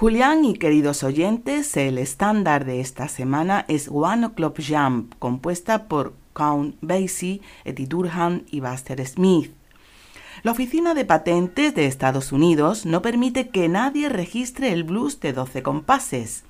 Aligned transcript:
Julián 0.00 0.46
y 0.46 0.54
queridos 0.54 1.02
oyentes, 1.02 1.76
el 1.76 1.98
estándar 1.98 2.64
de 2.64 2.80
esta 2.80 3.06
semana 3.06 3.66
es 3.68 3.90
One 3.92 4.24
O'Clock 4.24 4.58
Jump, 4.66 5.12
compuesta 5.18 5.88
por 5.88 6.14
Count 6.32 6.74
Basie, 6.80 7.42
Eddie 7.66 7.86
Durham 7.86 8.44
y 8.50 8.60
Buster 8.60 9.06
Smith. 9.06 9.52
La 10.42 10.52
Oficina 10.52 10.94
de 10.94 11.04
Patentes 11.04 11.74
de 11.74 11.84
Estados 11.84 12.32
Unidos 12.32 12.86
no 12.86 13.02
permite 13.02 13.50
que 13.50 13.68
nadie 13.68 14.08
registre 14.08 14.72
el 14.72 14.84
blues 14.84 15.20
de 15.20 15.34
12 15.34 15.62
compases. 15.62 16.44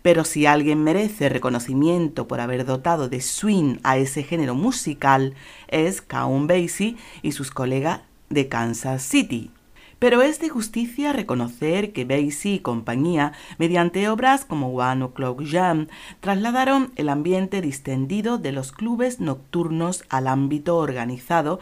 Pero 0.00 0.24
si 0.24 0.46
alguien 0.46 0.82
merece 0.82 1.28
reconocimiento 1.28 2.26
por 2.26 2.40
haber 2.40 2.64
dotado 2.64 3.10
de 3.10 3.20
swing 3.20 3.80
a 3.82 3.98
ese 3.98 4.22
género 4.22 4.54
musical, 4.54 5.34
es 5.66 6.00
Count 6.00 6.48
Basie 6.48 6.96
y 7.20 7.32
sus 7.32 7.50
colegas 7.50 8.00
de 8.30 8.48
Kansas 8.48 9.02
City. 9.02 9.50
Pero 9.98 10.22
es 10.22 10.38
de 10.38 10.48
justicia 10.48 11.12
reconocer 11.12 11.92
que 11.92 12.04
Basie 12.04 12.54
y 12.54 12.58
compañía, 12.60 13.32
mediante 13.58 14.08
obras 14.08 14.44
como 14.44 14.72
One 14.72 15.04
O'Clock 15.04 15.42
Jam, 15.44 15.88
trasladaron 16.20 16.92
el 16.96 17.08
ambiente 17.08 17.60
distendido 17.60 18.38
de 18.38 18.52
los 18.52 18.70
clubes 18.70 19.18
nocturnos 19.18 20.04
al 20.08 20.28
ámbito 20.28 20.76
organizado 20.76 21.58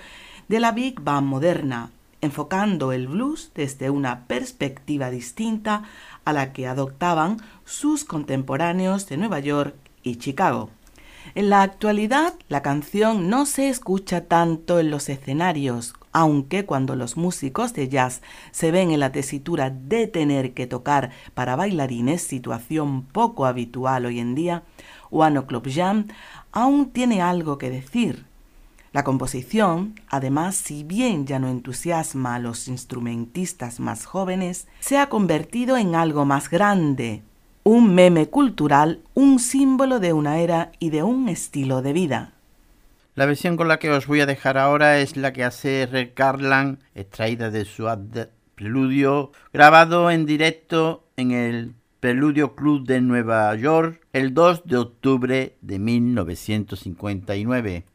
de 0.49 0.61
la 0.61 0.73
Big 0.73 1.01
Band 1.01 1.27
moderna, 1.27 1.91
enfocando 2.21 2.93
el 2.93 3.09
blues 3.09 3.53
desde 3.55 3.89
una 3.89 4.27
perspectiva 4.27 5.11
distinta 5.11 5.85
a 6.25 6.33
la 6.33 6.53
que 6.53 6.67
adoptaban 6.67 7.39
sus 7.65 8.05
contemporáneos 8.05 9.09
de 9.09 9.17
Nueva 9.17 9.41
York 9.41 9.75
y 10.03 10.17
Chicago. 10.17 10.71
En 11.35 11.51
la 11.51 11.63
actualidad, 11.63 12.35
la 12.49 12.63
canción 12.63 13.29
no 13.29 13.47
se 13.47 13.69
escucha 13.69 14.25
tanto 14.25 14.79
en 14.79 14.91
los 14.91 15.09
escenarios 15.09 15.95
aunque 16.17 16.65
cuando 16.65 16.97
los 16.97 17.19
músicos 17.19 17.75
de 17.75 17.91
jazz 17.91 18.23
se 18.51 18.71
ven 18.71 18.91
en 18.91 19.01
la 19.01 19.13
tesitura 19.13 19.69
de 19.69 20.07
tener 20.07 20.55
que 20.55 20.67
tocar 20.67 21.11
para 21.35 21.57
bailarines, 21.57 22.23
situación 22.23 23.03
poco 23.03 23.45
habitual 23.45 24.07
hoy 24.07 24.19
en 24.19 24.35
día, 24.35 24.63
One 25.11 25.41
O'Clock 25.41 25.69
Jam 25.69 26.07
aún 26.53 26.89
tiene 26.89 27.21
algo 27.21 27.59
que 27.59 27.69
decir. 27.69 28.25
La 28.93 29.05
composición, 29.05 30.01
además, 30.09 30.57
si 30.57 30.85
bien 30.85 31.27
ya 31.27 31.39
no 31.39 31.49
entusiasma 31.49 32.37
a 32.37 32.39
los 32.39 32.67
instrumentistas 32.67 33.79
más 33.79 34.07
jóvenes, 34.07 34.69
se 34.81 34.97
ha 34.97 35.11
convertido 35.11 35.77
en 35.77 35.95
algo 35.95 36.25
más 36.25 36.49
grande, 36.49 37.25
un 37.63 37.95
meme 37.95 38.31
cultural, 38.31 39.03
un 39.13 39.39
símbolo 39.39 40.01
de 40.01 40.15
una 40.15 40.39
era 40.39 40.73
y 40.79 40.89
de 40.89 41.03
un 41.03 41.29
estilo 41.29 41.83
de 41.83 41.93
vida. 41.93 42.36
La 43.17 43.25
versión 43.25 43.57
con 43.57 43.67
la 43.67 43.79
que 43.79 43.91
os 43.91 44.07
voy 44.07 44.21
a 44.21 44.27
dejar 44.27 44.59
ahora 44.59 44.99
es 44.99 45.17
la 45.17 45.33
que 45.33 45.43
hace 45.43 45.89
Red 45.91 46.11
Garland, 46.15 46.81
extraída 46.95 47.51
de 47.51 47.65
su 47.65 47.89
Preludio, 48.55 49.33
grabado 49.55 50.11
en 50.11 50.27
directo 50.27 51.09
en 51.17 51.31
el 51.31 51.73
Preludio 51.99 52.55
Club 52.55 52.87
de 52.87 53.01
Nueva 53.01 53.55
York 53.55 54.07
el 54.13 54.35
2 54.35 54.67
de 54.67 54.77
octubre 54.77 55.57
de 55.63 55.79
1959. 55.79 57.87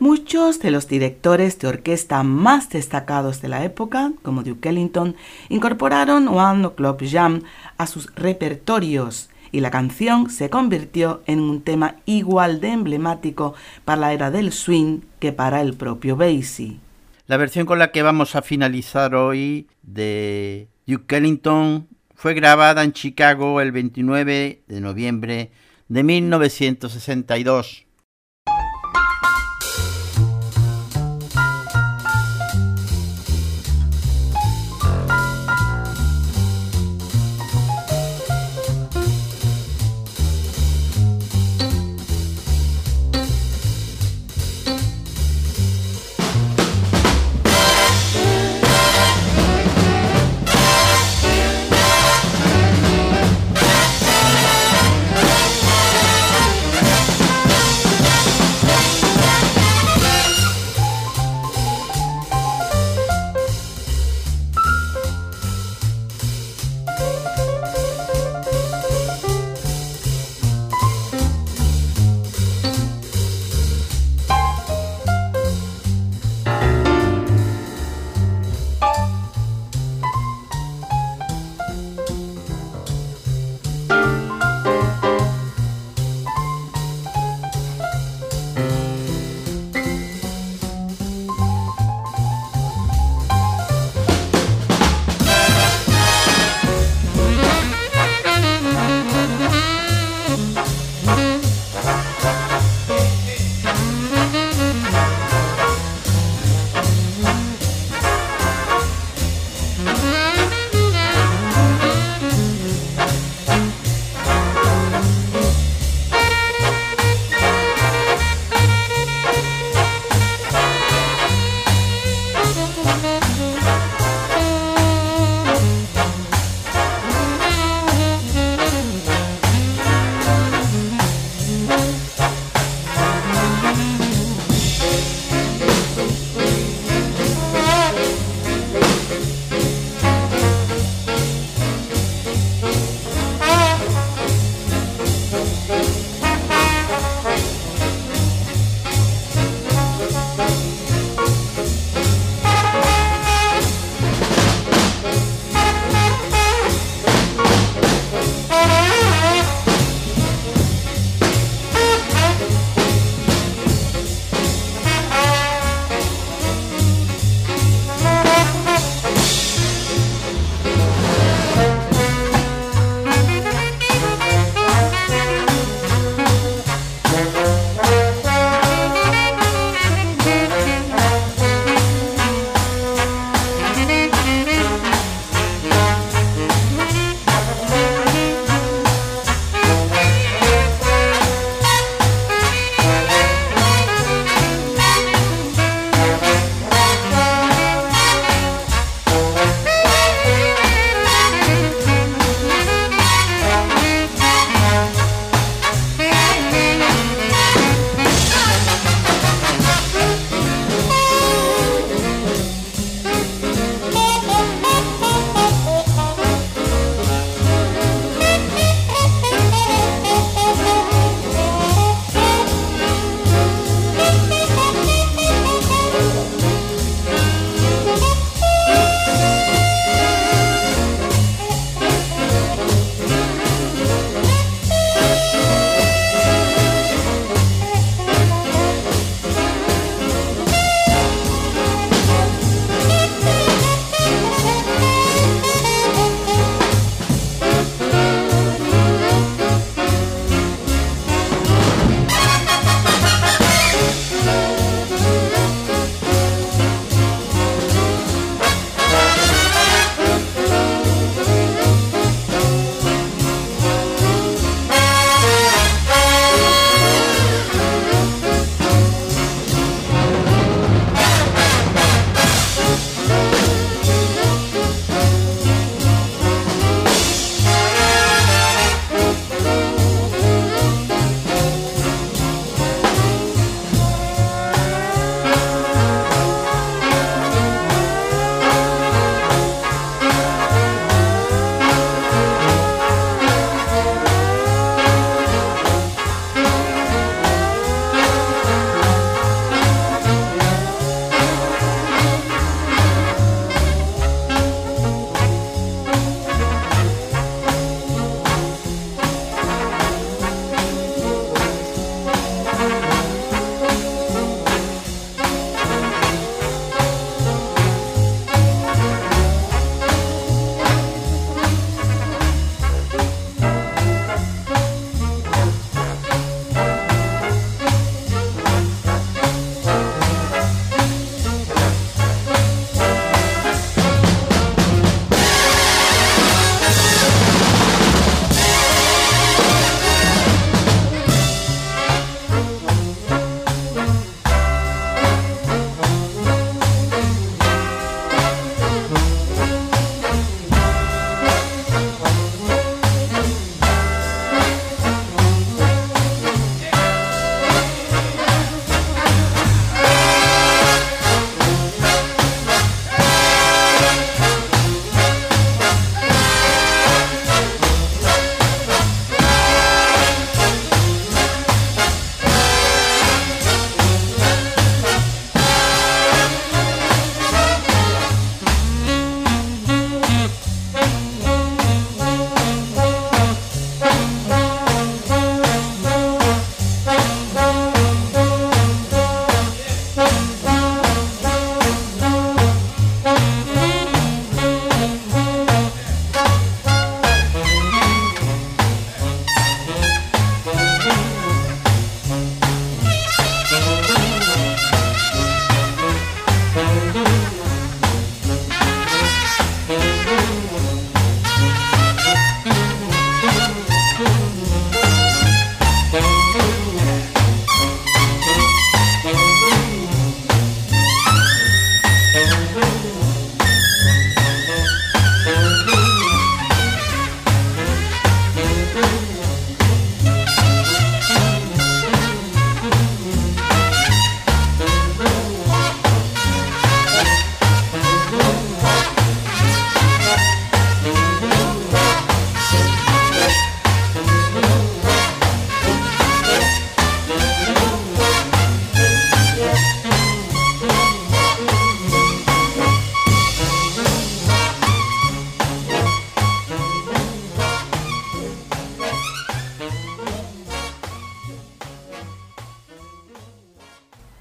Muchos 0.00 0.60
de 0.60 0.70
los 0.70 0.88
directores 0.88 1.58
de 1.58 1.68
orquesta 1.68 2.22
más 2.22 2.70
destacados 2.70 3.42
de 3.42 3.48
la 3.48 3.66
época, 3.66 4.12
como 4.22 4.42
Duke 4.42 4.70
Ellington, 4.70 5.14
incorporaron 5.50 6.26
One 6.26 6.68
O'Clock 6.68 7.02
Jam 7.04 7.42
a 7.76 7.86
sus 7.86 8.06
repertorios 8.14 9.28
y 9.52 9.60
la 9.60 9.70
canción 9.70 10.30
se 10.30 10.48
convirtió 10.48 11.22
en 11.26 11.40
un 11.40 11.60
tema 11.60 11.96
igual 12.06 12.62
de 12.62 12.68
emblemático 12.68 13.52
para 13.84 14.00
la 14.00 14.14
era 14.14 14.30
del 14.30 14.52
swing 14.52 15.00
que 15.18 15.32
para 15.32 15.60
el 15.60 15.74
propio 15.74 16.16
Basie. 16.16 16.78
La 17.26 17.36
versión 17.36 17.66
con 17.66 17.78
la 17.78 17.92
que 17.92 18.00
vamos 18.00 18.36
a 18.36 18.40
finalizar 18.40 19.14
hoy 19.14 19.68
de 19.82 20.68
Duke 20.86 21.14
Ellington 21.14 21.88
fue 22.14 22.32
grabada 22.32 22.84
en 22.84 22.94
Chicago 22.94 23.60
el 23.60 23.70
29 23.70 24.62
de 24.66 24.80
noviembre 24.80 25.50
de 25.88 26.02
1962. 26.02 27.89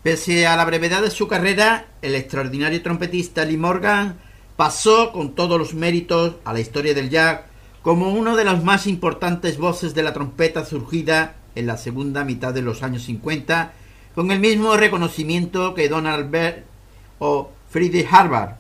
Pese 0.09 0.47
a 0.47 0.55
la 0.55 0.65
brevedad 0.65 1.03
de 1.03 1.11
su 1.11 1.27
carrera, 1.27 1.85
el 2.01 2.15
extraordinario 2.15 2.81
trompetista 2.81 3.45
Lee 3.45 3.57
Morgan 3.57 4.17
pasó 4.55 5.11
con 5.11 5.35
todos 5.35 5.59
los 5.59 5.75
méritos 5.75 6.37
a 6.45 6.51
la 6.51 6.59
historia 6.59 6.95
del 6.95 7.11
jazz 7.11 7.41
como 7.83 8.09
una 8.09 8.35
de 8.35 8.43
las 8.43 8.63
más 8.63 8.87
importantes 8.87 9.59
voces 9.59 9.93
de 9.93 10.01
la 10.01 10.11
trompeta 10.11 10.65
surgida 10.65 11.35
en 11.53 11.67
la 11.67 11.77
segunda 11.77 12.23
mitad 12.23 12.55
de 12.55 12.63
los 12.63 12.81
años 12.81 13.03
50, 13.03 13.71
con 14.15 14.31
el 14.31 14.39
mismo 14.39 14.75
reconocimiento 14.77 15.75
que 15.75 15.89
Donald 15.89 16.31
Bell 16.31 16.63
o 17.19 17.51
Freddie 17.69 18.07
Harvard. 18.09 18.55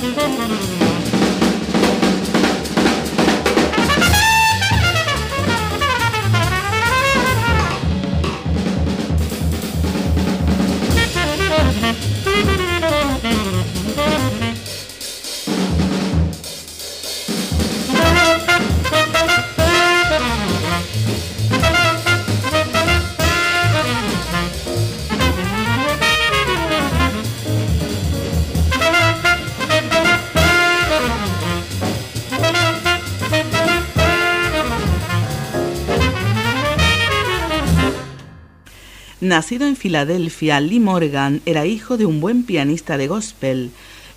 Thank 0.00 0.34
you. 0.38 0.39
Nacido 39.30 39.68
en 39.68 39.76
Filadelfia, 39.76 40.58
Lee 40.58 40.80
Morgan 40.80 41.40
era 41.46 41.64
hijo 41.64 41.96
de 41.96 42.04
un 42.04 42.20
buen 42.20 42.42
pianista 42.42 42.96
de 42.96 43.06
gospel. 43.06 43.70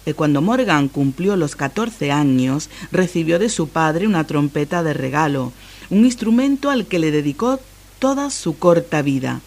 Eh, 0.07 0.15
cuando 0.15 0.41
Morgan 0.41 0.87
cumplió 0.87 1.35
los 1.35 1.55
14 1.55 2.11
años, 2.11 2.71
recibió 2.91 3.37
de 3.37 3.49
su 3.49 3.67
padre 3.67 4.07
una 4.07 4.25
trompeta 4.25 4.81
de 4.81 4.95
regalo, 4.95 5.53
un 5.91 6.03
instrumento 6.03 6.71
al 6.71 6.87
que 6.87 6.97
le 6.97 7.11
dedicó 7.11 7.59
toda 7.99 8.31
su 8.31 8.57
corta 8.57 9.03
vida. 9.03 9.41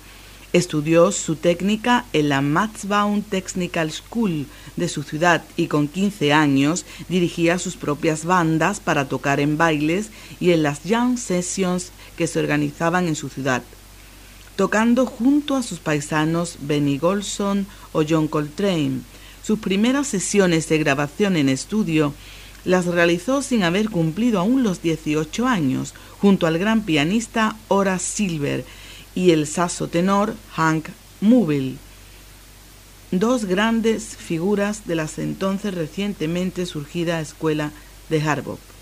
Estudió 0.53 1.11
su 1.11 1.35
técnica 1.35 2.05
en 2.13 2.29
la 2.29 2.43
Matzbaum 2.43 3.23
Technical 3.23 3.91
School 3.91 4.47
de 4.77 4.89
su 4.89 5.03
ciudad 5.03 5.43
y 5.57 5.67
con 5.67 5.89
15 5.89 6.33
años 6.33 6.87
dirigía 7.09 7.59
sus 7.59 7.77
propias 7.77 8.25
bandas 8.25 8.79
para 8.79 9.09
tocar 9.09 9.41
en 9.41 9.59
bailes 9.59 10.11
y 10.39 10.53
en 10.53 10.63
las 10.63 10.83
jam 10.87 11.17
sessions 11.17 11.91
que 12.17 12.29
se 12.29 12.39
organizaban 12.39 13.09
en 13.09 13.17
su 13.17 13.29
ciudad 13.29 13.65
tocando 14.57 15.07
junto 15.07 15.55
a 15.55 15.63
sus 15.63 15.79
paisanos 15.79 16.57
Benny 16.61 16.99
Golson 16.99 17.67
o 17.93 18.03
John 18.09 18.27
Coltrane. 18.27 19.01
Sus 19.43 19.59
primeras 19.59 20.09
sesiones 20.09 20.69
de 20.69 20.79
grabación 20.79 21.37
en 21.37 21.49
estudio 21.49 22.15
las 22.65 22.87
realizó 22.87 23.43
sin 23.43 23.63
haber 23.63 23.91
cumplido 23.91 24.41
aún 24.41 24.63
los 24.65 24.83
18 24.83 25.47
años, 25.47 25.95
junto 26.19 26.47
al 26.47 26.59
gran 26.59 26.83
pianista 26.83 27.57
Horace 27.69 28.05
Silver 28.05 28.65
y 29.15 29.31
el 29.31 29.47
saso 29.47 29.87
tenor 29.87 30.35
Hank 30.55 30.89
Moville, 31.21 31.77
dos 33.13 33.45
grandes 33.45 34.17
figuras 34.17 34.87
de 34.87 34.97
las 34.97 35.19
entonces 35.19 35.75
recientemente 35.75 36.67
surgida 36.67 37.21
escuela 37.21 37.71
de 38.09 38.21
Harvard. 38.21 38.76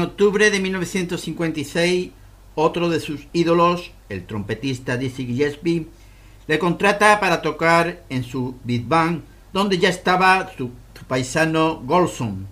En 0.00 0.06
octubre 0.06 0.50
de 0.50 0.60
1956, 0.60 2.12
otro 2.54 2.88
de 2.88 3.00
sus 3.00 3.26
ídolos, 3.34 3.90
el 4.08 4.24
trompetista 4.24 4.96
Dizzy 4.96 5.26
Gillespie, 5.26 5.88
le 6.46 6.58
contrata 6.58 7.20
para 7.20 7.42
tocar 7.42 8.02
en 8.08 8.24
su 8.24 8.54
Big 8.64 8.86
Band, 8.86 9.20
donde 9.52 9.76
ya 9.76 9.90
estaba 9.90 10.50
su, 10.56 10.70
paisano 11.06 11.82
Golson. 11.84 12.46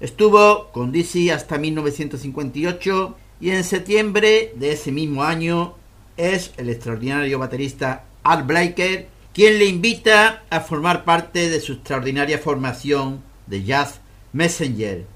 Estuvo 0.00 0.72
con 0.72 0.90
Dizzy 0.90 1.30
hasta 1.30 1.56
1958 1.56 3.16
y 3.40 3.50
en 3.50 3.62
septiembre 3.62 4.52
de 4.56 4.72
ese 4.72 4.90
mismo 4.90 5.22
año 5.22 5.74
es 6.16 6.52
el 6.56 6.68
extraordinario 6.68 7.38
baterista 7.38 8.06
Al 8.24 8.42
Blaker 8.42 9.06
quien 9.32 9.60
le 9.60 9.66
invita 9.66 10.42
a 10.50 10.58
formar 10.58 11.04
parte 11.04 11.48
de 11.48 11.60
su 11.60 11.74
extraordinaria 11.74 12.38
formación 12.38 13.22
de 13.46 13.62
Jazz 13.62 14.00
Messenger, 14.32 15.06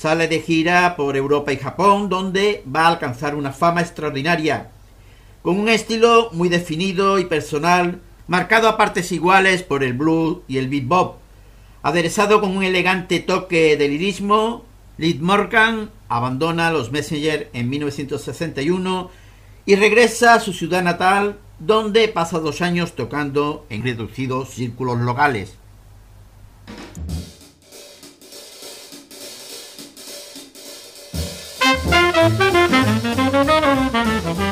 Sale 0.00 0.28
de 0.28 0.40
gira 0.40 0.96
por 0.96 1.14
Europa 1.14 1.52
y 1.52 1.58
Japón, 1.58 2.08
donde 2.08 2.64
va 2.74 2.84
a 2.84 2.88
alcanzar 2.88 3.34
una 3.34 3.52
fama 3.52 3.82
extraordinaria, 3.82 4.70
con 5.42 5.60
un 5.60 5.68
estilo 5.68 6.30
muy 6.32 6.48
definido 6.48 7.18
y 7.18 7.26
personal, 7.26 8.00
marcado 8.26 8.66
a 8.70 8.78
partes 8.78 9.12
iguales 9.12 9.62
por 9.62 9.84
el 9.84 9.92
blues 9.92 10.38
y 10.48 10.56
el 10.56 10.70
bebop, 10.70 11.18
aderezado 11.82 12.40
con 12.40 12.56
un 12.56 12.64
elegante 12.64 13.20
toque 13.20 13.76
de 13.76 13.88
lirismo. 13.88 14.64
Lid 14.96 15.20
Morgan 15.20 15.90
abandona 16.08 16.70
los 16.70 16.90
Messenger 16.90 17.50
en 17.52 17.68
1961 17.68 19.10
y 19.66 19.76
regresa 19.76 20.32
a 20.32 20.40
su 20.40 20.54
ciudad 20.54 20.82
natal, 20.82 21.36
donde 21.58 22.08
pasa 22.08 22.38
dos 22.38 22.62
años 22.62 22.96
tocando 22.96 23.66
en 23.68 23.82
reducidos 23.82 24.48
círculos 24.48 24.98
locales. 25.00 25.59
Thank 32.22 32.44
you. 34.38 34.49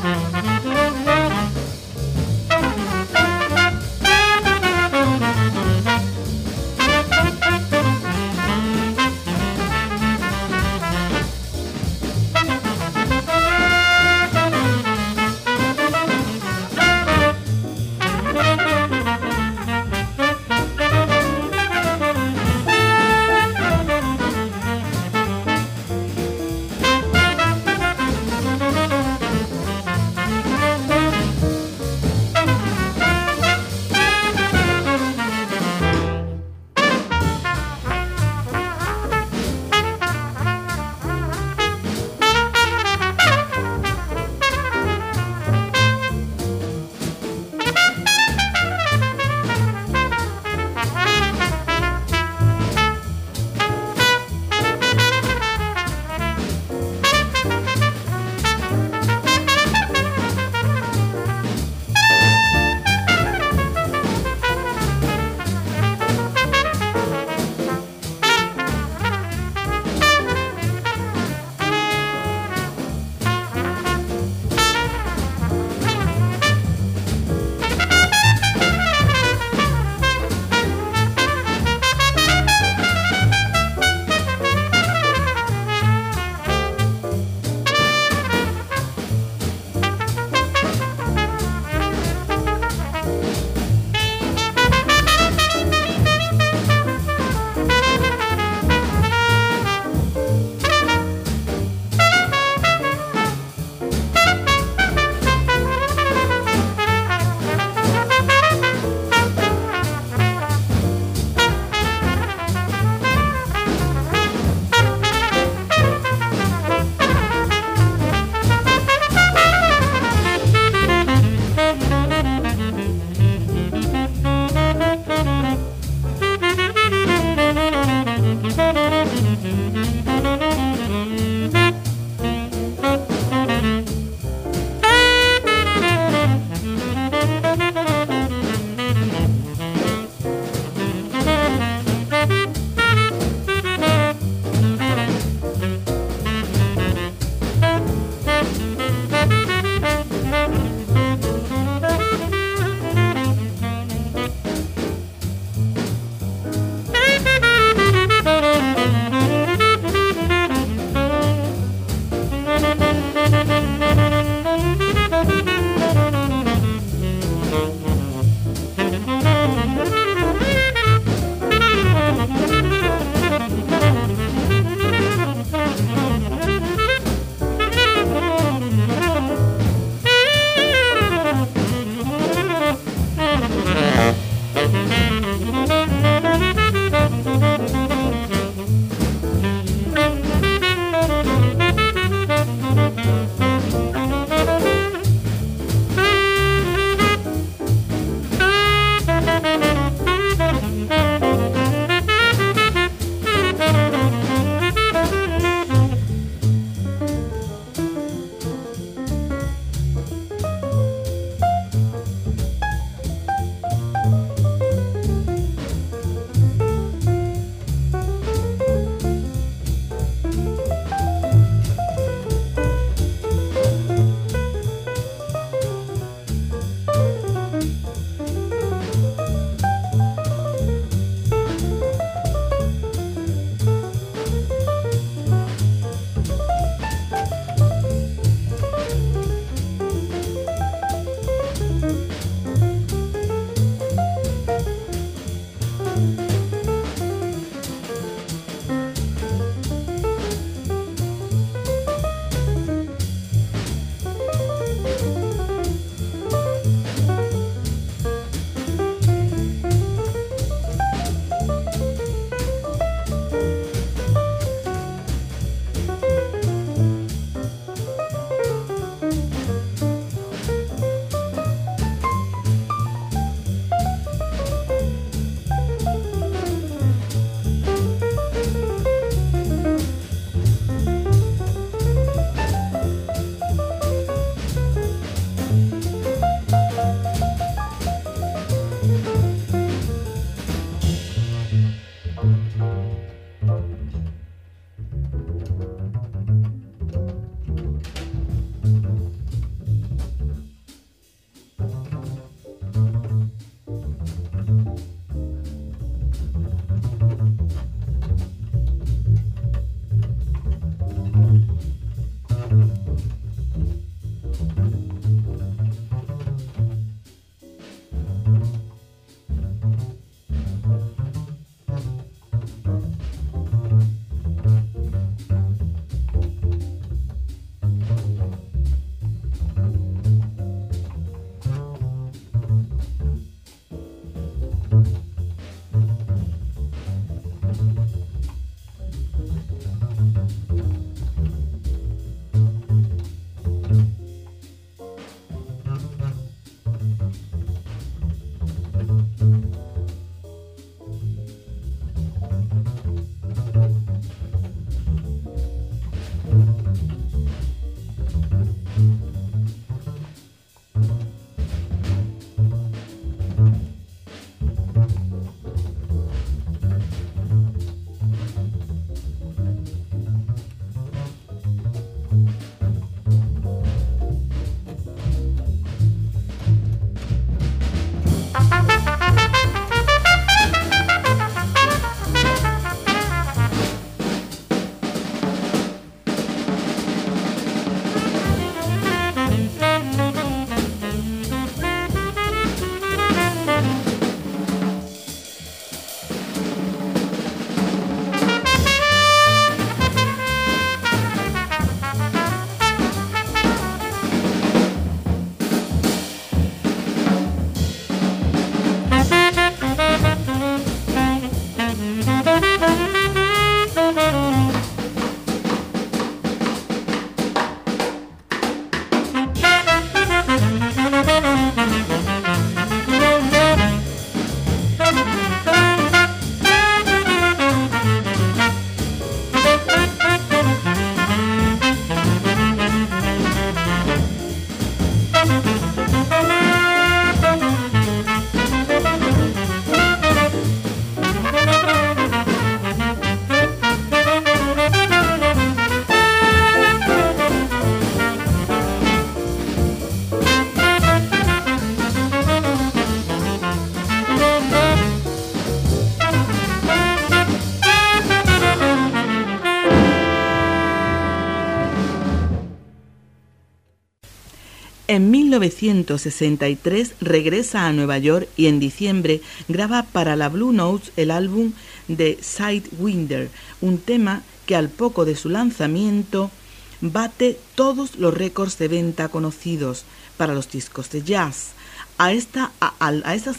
En 464.98 465.12
1963 465.12 466.94
regresa 467.00 467.68
a 467.68 467.72
Nueva 467.72 467.98
York 467.98 468.28
y 468.36 468.48
en 468.48 468.58
diciembre 468.58 469.20
graba 469.46 469.84
para 469.84 470.16
la 470.16 470.28
Blue 470.28 470.52
Notes 470.52 470.90
el 470.96 471.12
álbum 471.12 471.52
de 471.86 472.18
Sidewinder, 472.20 473.30
un 473.60 473.78
tema 473.78 474.22
que 474.44 474.56
al 474.56 474.68
poco 474.70 475.04
de 475.04 475.14
su 475.14 475.28
lanzamiento 475.28 476.32
bate 476.80 477.38
todos 477.54 477.94
los 477.94 478.12
récords 478.12 478.58
de 478.58 478.66
venta 478.66 479.08
conocidos 479.08 479.84
para 480.16 480.34
los 480.34 480.50
discos 480.50 480.90
de 480.90 481.04
jazz. 481.04 481.50
A, 481.96 482.12
esta, 482.12 482.50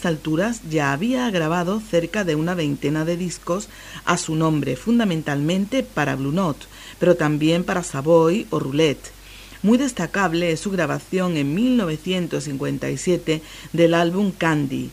alturas 0.02 0.62
ya 0.70 0.94
había 0.94 1.30
grabado 1.30 1.78
cerca 1.80 2.24
de 2.24 2.36
una 2.36 2.54
veintena 2.54 3.04
de 3.04 3.18
discos 3.18 3.68
a 4.06 4.16
su 4.16 4.34
nombre, 4.34 4.76
fundamentalmente 4.76 5.82
para 5.82 6.16
Blue 6.16 6.32
Note, 6.32 6.64
pero 6.98 7.16
también 7.16 7.64
para 7.64 7.82
Savoy 7.82 8.46
o 8.48 8.60
Roulette. 8.60 9.19
Muy 9.62 9.76
destacable 9.76 10.52
es 10.52 10.60
su 10.60 10.70
grabación 10.70 11.36
en 11.36 11.54
1957 11.54 13.42
del 13.72 13.94
álbum 13.94 14.32
Candy. 14.32 14.90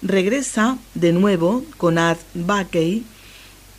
Regresa 0.00 0.78
de 0.94 1.12
nuevo 1.12 1.62
con 1.76 1.98
Art 1.98 2.20
Bakey, 2.34 3.04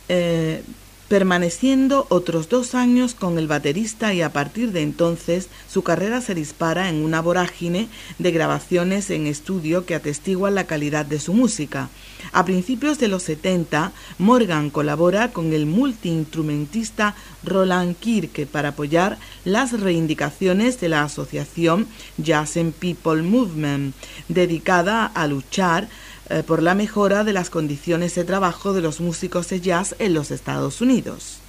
eh, 0.08 0.62
permaneciendo 1.08 2.06
otros 2.10 2.48
dos 2.48 2.74
años 2.74 3.14
con 3.14 3.38
el 3.38 3.48
baterista 3.48 4.12
y 4.12 4.20
a 4.20 4.32
partir 4.32 4.72
de 4.72 4.82
entonces 4.82 5.48
su 5.68 5.82
carrera 5.82 6.20
se 6.20 6.34
dispara 6.34 6.88
en 6.90 7.02
una 7.02 7.22
vorágine 7.22 7.88
de 8.18 8.30
grabaciones 8.30 9.10
en 9.10 9.26
estudio 9.26 9.86
que 9.86 9.94
atestiguan 9.94 10.54
la 10.54 10.64
calidad 10.64 11.06
de 11.06 11.18
su 11.18 11.32
música. 11.32 11.88
A 12.32 12.44
principios 12.44 12.98
de 12.98 13.08
los 13.08 13.22
70, 13.22 13.92
Morgan 14.18 14.68
colabora 14.68 15.32
con 15.32 15.52
el 15.54 15.64
multiinstrumentista 15.64 17.14
Roland 17.42 17.96
Kirke 17.96 18.46
para 18.46 18.70
apoyar 18.70 19.18
las 19.44 19.80
reivindicaciones 19.80 20.78
de 20.80 20.90
la 20.90 21.04
asociación 21.04 21.86
Jazz 22.18 22.58
and 22.58 22.74
People 22.74 23.22
Movement, 23.22 23.94
dedicada 24.28 25.06
a 25.06 25.26
luchar 25.26 25.88
eh, 26.30 26.42
por 26.42 26.62
la 26.62 26.74
mejora 26.74 27.24
de 27.24 27.32
las 27.32 27.50
condiciones 27.50 28.14
de 28.14 28.24
trabajo 28.24 28.72
de 28.72 28.82
los 28.82 29.00
músicos 29.00 29.48
de 29.48 29.60
jazz 29.60 29.94
en 29.98 30.14
los 30.14 30.30
Estados 30.30 30.80
Unidos. 30.80 31.40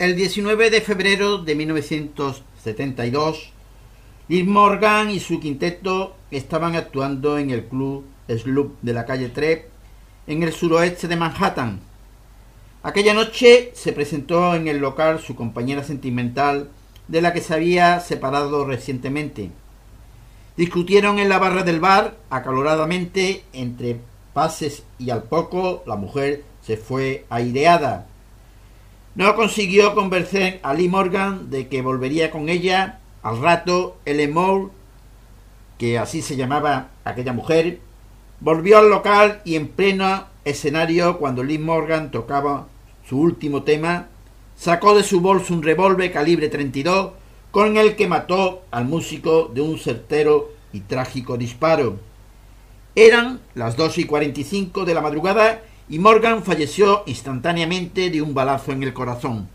El 0.00 0.16
19 0.16 0.70
de 0.70 0.80
febrero 0.80 1.36
de 1.36 1.54
1972, 1.54 3.52
Liz 4.28 4.46
Morgan 4.46 5.10
y 5.10 5.20
su 5.20 5.38
quinteto 5.40 6.16
estaban 6.30 6.74
actuando 6.74 7.36
en 7.36 7.50
el 7.50 7.66
club 7.66 8.06
Sloop 8.26 8.80
de 8.80 8.94
la 8.94 9.04
calle 9.04 9.28
3 9.28 9.60
en 10.26 10.42
el 10.42 10.54
suroeste 10.54 11.06
de 11.06 11.16
Manhattan. 11.16 11.80
Aquella 12.82 13.12
noche 13.12 13.72
se 13.74 13.92
presentó 13.92 14.54
en 14.54 14.68
el 14.68 14.78
local 14.78 15.20
su 15.20 15.36
compañera 15.36 15.84
sentimental 15.84 16.70
de 17.06 17.20
la 17.20 17.34
que 17.34 17.42
se 17.42 17.52
había 17.52 18.00
separado 18.00 18.64
recientemente. 18.64 19.50
Discutieron 20.56 21.18
en 21.18 21.28
la 21.28 21.38
barra 21.38 21.62
del 21.62 21.78
bar 21.78 22.16
acaloradamente 22.30 23.44
entre 23.52 24.00
pases 24.32 24.82
y 24.98 25.10
al 25.10 25.24
poco 25.24 25.82
la 25.86 25.96
mujer 25.96 26.42
se 26.62 26.78
fue 26.78 27.26
aireada 27.28 28.06
no 29.14 29.34
consiguió 29.34 29.94
convencer 29.94 30.60
a 30.62 30.72
Lee 30.74 30.88
Morgan 30.88 31.50
de 31.50 31.68
que 31.68 31.82
volvería 31.82 32.30
con 32.30 32.48
ella. 32.48 33.00
Al 33.22 33.40
rato, 33.40 33.98
Ellen 34.06 34.32
Moore, 34.32 34.68
que 35.78 35.98
así 35.98 36.22
se 36.22 36.36
llamaba 36.36 36.88
aquella 37.04 37.32
mujer, 37.32 37.80
volvió 38.40 38.78
al 38.78 38.88
local 38.88 39.42
y 39.44 39.56
en 39.56 39.68
pleno 39.68 40.24
escenario, 40.44 41.18
cuando 41.18 41.42
Lee 41.42 41.58
Morgan 41.58 42.10
tocaba 42.10 42.68
su 43.06 43.18
último 43.20 43.62
tema, 43.62 44.08
sacó 44.56 44.96
de 44.96 45.02
su 45.02 45.20
bolso 45.20 45.52
un 45.52 45.62
revólver 45.62 46.12
calibre 46.12 46.48
32 46.48 47.12
con 47.50 47.76
el 47.76 47.96
que 47.96 48.06
mató 48.06 48.62
al 48.70 48.84
músico 48.84 49.50
de 49.52 49.60
un 49.60 49.78
certero 49.78 50.52
y 50.72 50.80
trágico 50.80 51.36
disparo. 51.36 51.98
Eran 52.94 53.40
las 53.54 53.76
dos 53.76 53.98
y 53.98 54.04
cuarenta 54.04 54.40
y 54.40 54.44
cinco 54.44 54.84
de 54.84 54.94
la 54.94 55.00
madrugada 55.00 55.62
y 55.90 55.98
Morgan 55.98 56.44
falleció 56.44 57.02
instantáneamente 57.06 58.10
de 58.10 58.22
un 58.22 58.32
balazo 58.32 58.70
en 58.70 58.84
el 58.84 58.94
corazón. 58.94 59.48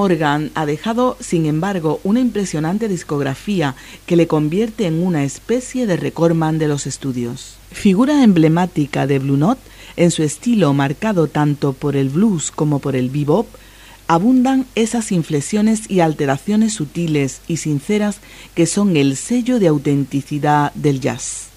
Morgan 0.00 0.50
ha 0.54 0.64
dejado, 0.64 1.18
sin 1.20 1.44
embargo, 1.44 2.00
una 2.04 2.20
impresionante 2.20 2.88
discografía 2.88 3.74
que 4.06 4.16
le 4.16 4.26
convierte 4.26 4.86
en 4.86 5.02
una 5.02 5.24
especie 5.24 5.86
de 5.86 5.98
recordman 5.98 6.58
de 6.58 6.68
los 6.68 6.86
estudios. 6.86 7.56
Figura 7.70 8.24
emblemática 8.24 9.06
de 9.06 9.18
Blue 9.18 9.36
Note, 9.36 9.60
en 9.96 10.10
su 10.10 10.22
estilo 10.22 10.72
marcado 10.72 11.26
tanto 11.26 11.74
por 11.74 11.96
el 11.96 12.08
blues 12.08 12.50
como 12.50 12.78
por 12.78 12.96
el 12.96 13.10
bebop, 13.10 13.46
abundan 14.08 14.64
esas 14.74 15.12
inflexiones 15.12 15.90
y 15.90 16.00
alteraciones 16.00 16.72
sutiles 16.72 17.42
y 17.46 17.58
sinceras 17.58 18.20
que 18.54 18.64
son 18.64 18.96
el 18.96 19.18
sello 19.18 19.58
de 19.58 19.66
autenticidad 19.66 20.72
del 20.72 21.00
jazz. 21.00 21.49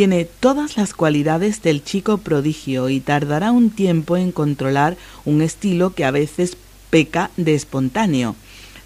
Tiene 0.00 0.24
todas 0.24 0.78
las 0.78 0.94
cualidades 0.94 1.60
del 1.60 1.84
chico 1.84 2.16
prodigio 2.16 2.88
y 2.88 3.00
tardará 3.00 3.52
un 3.52 3.68
tiempo 3.68 4.16
en 4.16 4.32
controlar 4.32 4.96
un 5.26 5.42
estilo 5.42 5.92
que 5.92 6.06
a 6.06 6.10
veces 6.10 6.56
peca 6.88 7.30
de 7.36 7.54
espontáneo. 7.54 8.34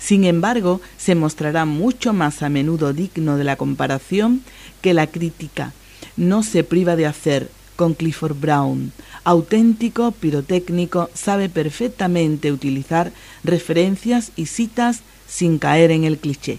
Sin 0.00 0.24
embargo, 0.24 0.80
se 0.98 1.14
mostrará 1.14 1.66
mucho 1.66 2.12
más 2.12 2.42
a 2.42 2.48
menudo 2.48 2.92
digno 2.92 3.36
de 3.36 3.44
la 3.44 3.54
comparación 3.54 4.42
que 4.82 4.92
la 4.92 5.06
crítica. 5.06 5.72
No 6.16 6.42
se 6.42 6.64
priva 6.64 6.96
de 6.96 7.06
hacer 7.06 7.48
con 7.76 7.94
Clifford 7.94 8.34
Brown. 8.40 8.90
Auténtico, 9.22 10.10
pirotécnico, 10.10 11.10
sabe 11.14 11.48
perfectamente 11.48 12.50
utilizar 12.50 13.12
referencias 13.44 14.32
y 14.34 14.46
citas 14.46 15.02
sin 15.28 15.60
caer 15.60 15.92
en 15.92 16.02
el 16.02 16.18
cliché. 16.18 16.58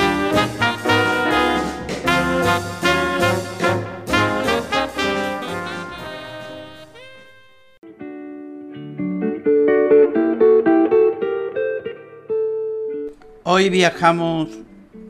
Hoy 13.53 13.69
viajamos 13.69 14.47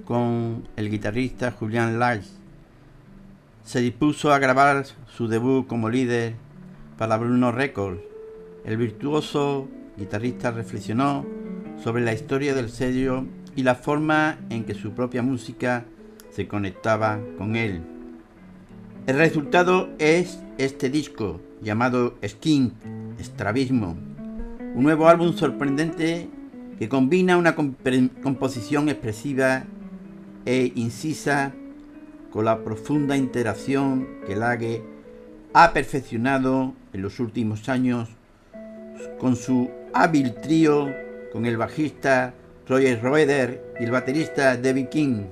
con 0.04 0.68
el 0.76 0.90
guitarrista 0.90 1.52
Julián 1.52 2.00
Lage. 2.00 2.28
Se 3.64 3.82
dispuso 3.82 4.34
a 4.34 4.40
grabar 4.40 4.84
su 5.16 5.28
debut 5.28 5.68
como 5.68 5.92
líder 5.92 6.34
para 6.98 7.18
Bruno 7.18 7.52
Records. 7.52 8.02
El 8.66 8.78
virtuoso 8.78 9.70
guitarrista 9.96 10.50
reflexionó 10.50 11.24
sobre 11.84 12.04
la 12.04 12.14
historia 12.14 12.56
del 12.56 12.72
sello 12.72 13.26
y 13.56 13.62
la 13.62 13.76
forma 13.76 14.40
en 14.50 14.64
que 14.64 14.74
su 14.74 14.94
propia 14.94 15.22
música 15.22 15.86
se 16.32 16.48
conectaba 16.48 17.20
con 17.38 17.56
él. 17.56 17.84
El 19.06 19.18
resultado 19.20 19.92
es 20.00 20.40
este 20.58 20.90
disco 20.90 21.40
llamado 21.62 22.16
Skin, 22.26 22.74
Estrabismo, 23.20 23.96
un 24.74 24.82
nuevo 24.82 25.08
álbum 25.08 25.32
sorprendente 25.34 26.28
que 26.82 26.90
combina 26.90 27.38
una 27.38 27.54
composición 27.54 28.90
expresiva 28.90 29.66
e 30.48 30.72
incisa 30.74 31.54
con 32.32 32.46
la 32.46 32.64
profunda 32.64 33.16
interacción 33.16 34.08
que 34.26 34.36
Lage 34.36 34.82
ha 35.54 35.74
perfeccionado 35.74 36.74
en 36.92 37.04
los 37.04 37.20
últimos 37.20 37.70
años 37.70 38.10
con 39.20 39.36
su 39.36 39.70
hábil 39.94 40.34
trío 40.34 40.90
con 41.32 41.46
el 41.46 41.56
bajista 41.56 42.34
Roger 42.68 43.00
Roeder 43.00 43.64
y 43.80 43.84
el 43.84 43.92
baterista 43.92 44.58
David 44.58 44.88
King. 44.88 45.26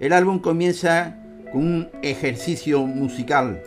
El 0.00 0.12
álbum 0.12 0.40
comienza 0.40 1.16
con 1.52 1.62
un 1.62 1.88
ejercicio 2.02 2.84
musical 2.84 3.62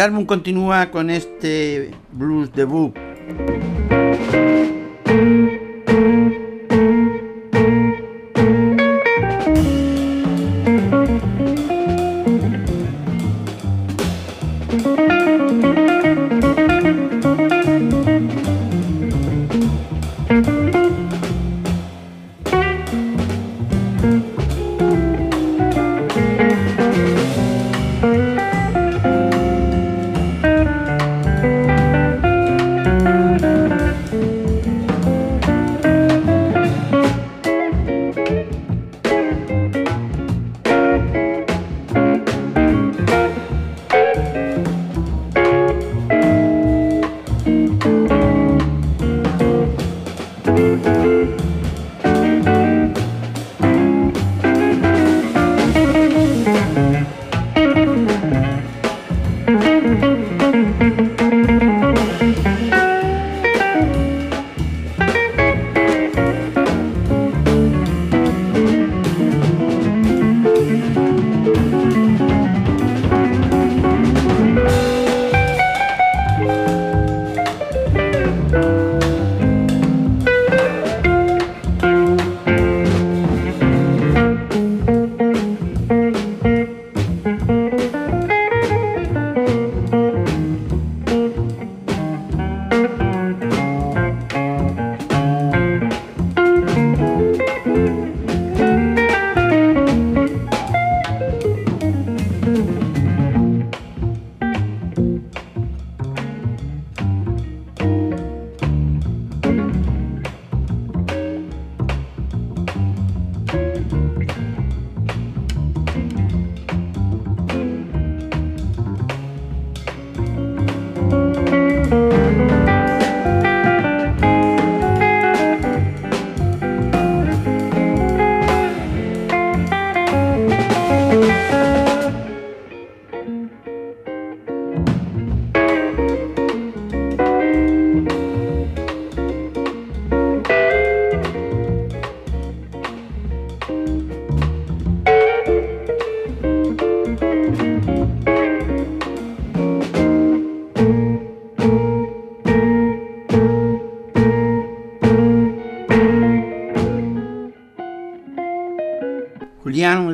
El 0.00 0.04
álbum 0.04 0.24
continúa 0.24 0.90
con 0.90 1.10
este 1.10 1.90
blues 2.10 2.50
debut 2.54 2.96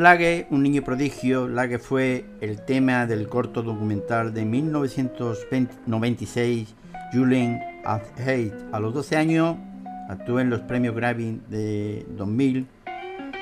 Lage, 0.06 0.46
un 0.50 0.62
niño 0.62 0.82
prodigio, 0.82 1.48
Lage 1.48 1.80
fue 1.80 2.26
el 2.40 2.64
tema 2.64 3.06
del 3.06 3.26
corto 3.26 3.64
documental 3.64 4.32
de 4.32 4.44
1996, 4.44 6.76
Julien 7.12 7.60
at 7.84 8.04
Hate. 8.20 8.54
A 8.70 8.78
los 8.78 8.94
12 8.94 9.16
años 9.16 9.56
actuó 10.08 10.38
en 10.38 10.48
los 10.48 10.60
premios 10.60 10.94
Grammy 10.94 11.40
de 11.48 12.06
2000. 12.10 12.68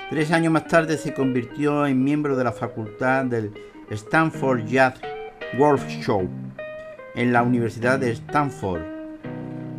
Tres 0.09 0.33
años 0.33 0.55
más 0.55 0.67
tarde 0.67 0.97
se 0.97 1.13
convirtió 1.13 1.85
en 1.85 2.03
miembro 2.03 2.35
de 2.35 2.45
la 2.45 2.53
facultad 2.53 3.27
del 3.27 3.53
Stanford 3.91 4.65
Jazz 4.65 4.95
Workshop 5.59 6.31
en 7.15 7.35
la 7.35 7.43
Universidad 7.43 7.99
de 7.99 8.11
Stanford. 8.13 8.81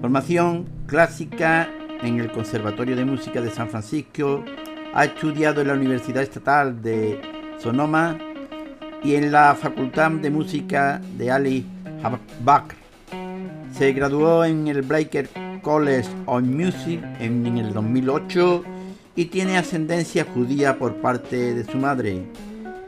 Formación 0.02 0.70
clásica 0.86 1.68
en 2.04 2.20
el 2.20 2.32
Conservatorio 2.32 2.96
de 2.96 3.06
Música 3.06 3.42
de 3.42 3.50
San 3.50 3.72
Francisco 3.72 4.46
ha 4.96 5.04
estudiado 5.04 5.62
en 5.62 5.68
la 5.68 5.74
Universidad 5.74 6.24
Estatal 6.24 6.82
de 6.82 7.20
Sonoma 7.60 8.18
y 9.04 9.16
en 9.16 9.30
la 9.30 9.54
Facultad 9.54 10.10
de 10.10 10.30
Música 10.30 11.02
de 11.18 11.30
Ali 11.30 11.66
Bakr. 12.44 12.76
Se 13.78 13.92
graduó 13.92 14.46
en 14.46 14.68
el 14.70 14.84
Blaker 14.84 15.28
College 15.62 16.08
of 16.26 16.44
Music 16.44 17.04
en, 17.20 17.46
en 17.46 17.58
el 17.58 17.74
2008 17.74 18.64
y 19.18 19.26
tiene 19.26 19.58
ascendencia 19.58 20.26
judía 20.34 20.80
por 20.80 20.96
parte 20.96 21.54
de 21.54 21.66
su 21.66 21.78
madre. 21.78 22.24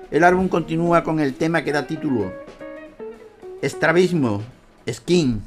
El 0.09 0.23
álbum 0.23 0.47
continúa 0.47 1.03
con 1.03 1.19
el 1.19 1.33
tema 1.33 1.65
que 1.65 1.73
da 1.73 1.85
título 1.85 2.31
Estrabismo, 3.61 4.41
Skin. 4.89 5.41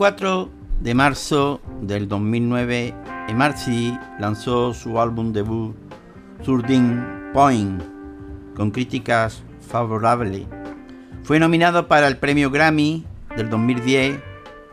24 0.00 0.48
de 0.80 0.94
marzo 0.94 1.60
del 1.82 2.08
2009, 2.08 2.94
Emarcy 3.28 3.98
lanzó 4.18 4.72
su 4.72 4.98
álbum 4.98 5.30
debut, 5.30 5.76
Thirteen 6.42 7.28
Point, 7.34 7.82
con 8.56 8.70
críticas 8.70 9.42
favorables. 9.60 10.46
Fue 11.22 11.38
nominado 11.38 11.86
para 11.86 12.08
el 12.08 12.16
premio 12.16 12.50
Grammy 12.50 13.04
del 13.36 13.50
2010 13.50 14.18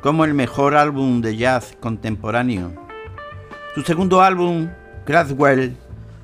como 0.02 0.24
el 0.24 0.34
mejor 0.34 0.78
álbum 0.78 1.20
de 1.20 1.36
jazz 1.36 1.76
contemporáneo. 1.82 2.72
Su 3.76 3.82
segundo 3.82 4.22
álbum, 4.22 4.70
Craftwell, 5.04 5.76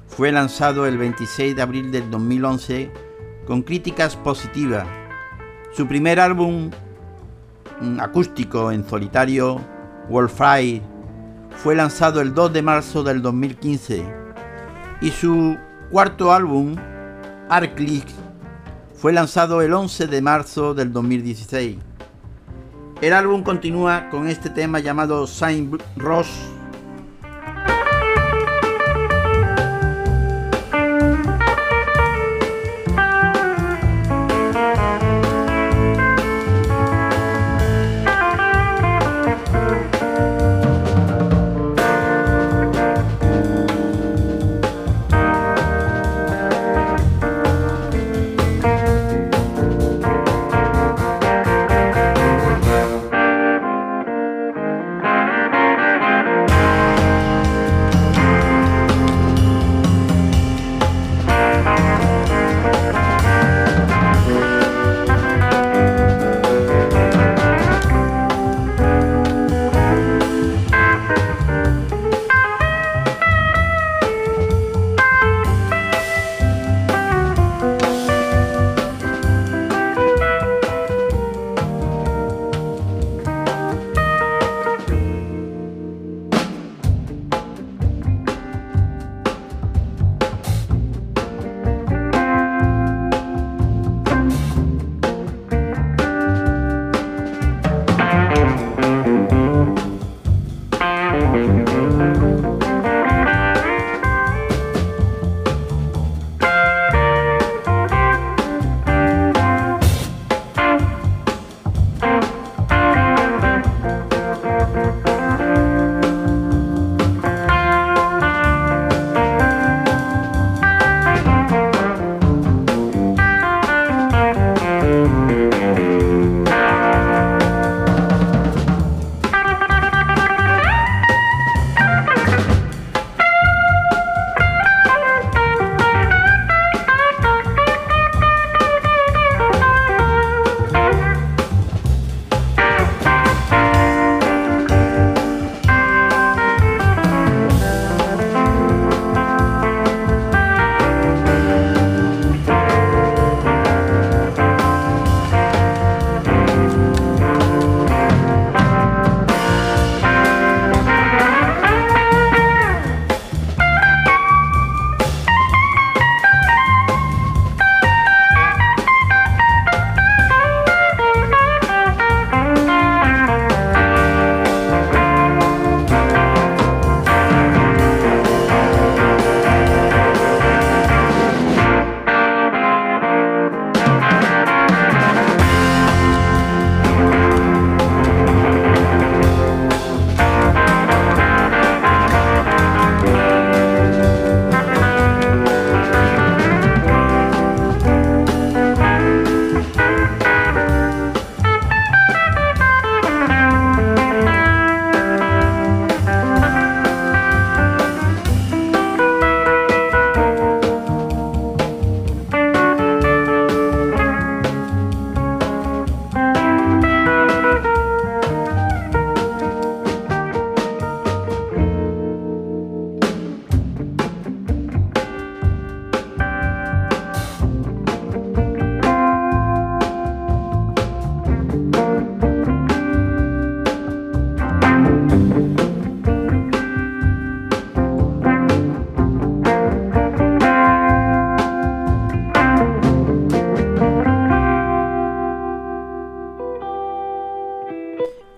fue 0.08 0.32
lanzado 0.32 0.86
el 0.86 0.98
26 0.98 1.58
de 1.58 1.62
abril 1.62 1.92
del 1.92 2.10
2011 2.10 2.90
con 3.46 3.64
críticas 3.64 4.16
positivas. 4.16 4.88
Su 5.74 5.90
primer 5.90 6.22
álbum, 6.22 6.72
acústico 8.00 8.72
en 8.72 8.88
solitario, 8.88 9.60
Wolfire, 10.10 10.82
fue 11.58 11.76
lanzado 11.76 12.22
el 12.22 12.34
2 12.34 12.54
de 12.54 12.62
marzo 12.62 13.04
del 13.04 13.22
2015 13.22 14.04
y 15.02 15.12
su 15.12 15.58
cuarto 15.91 16.34
álbum, 16.34 16.76
Arclick, 17.50 18.08
fue 18.95 19.14
lanzado 19.14 19.62
el 19.62 19.74
11 19.74 20.08
de 20.08 20.22
marzo 20.22 20.74
del 20.74 20.94
2016. 20.94 21.78
El 23.02 23.14
álbum 23.14 23.44
continúa 23.44 24.10
con 24.10 24.30
este 24.30 24.50
tema 24.50 24.80
llamado 24.80 25.28
Saint 25.28 25.82
Ross 25.98 26.53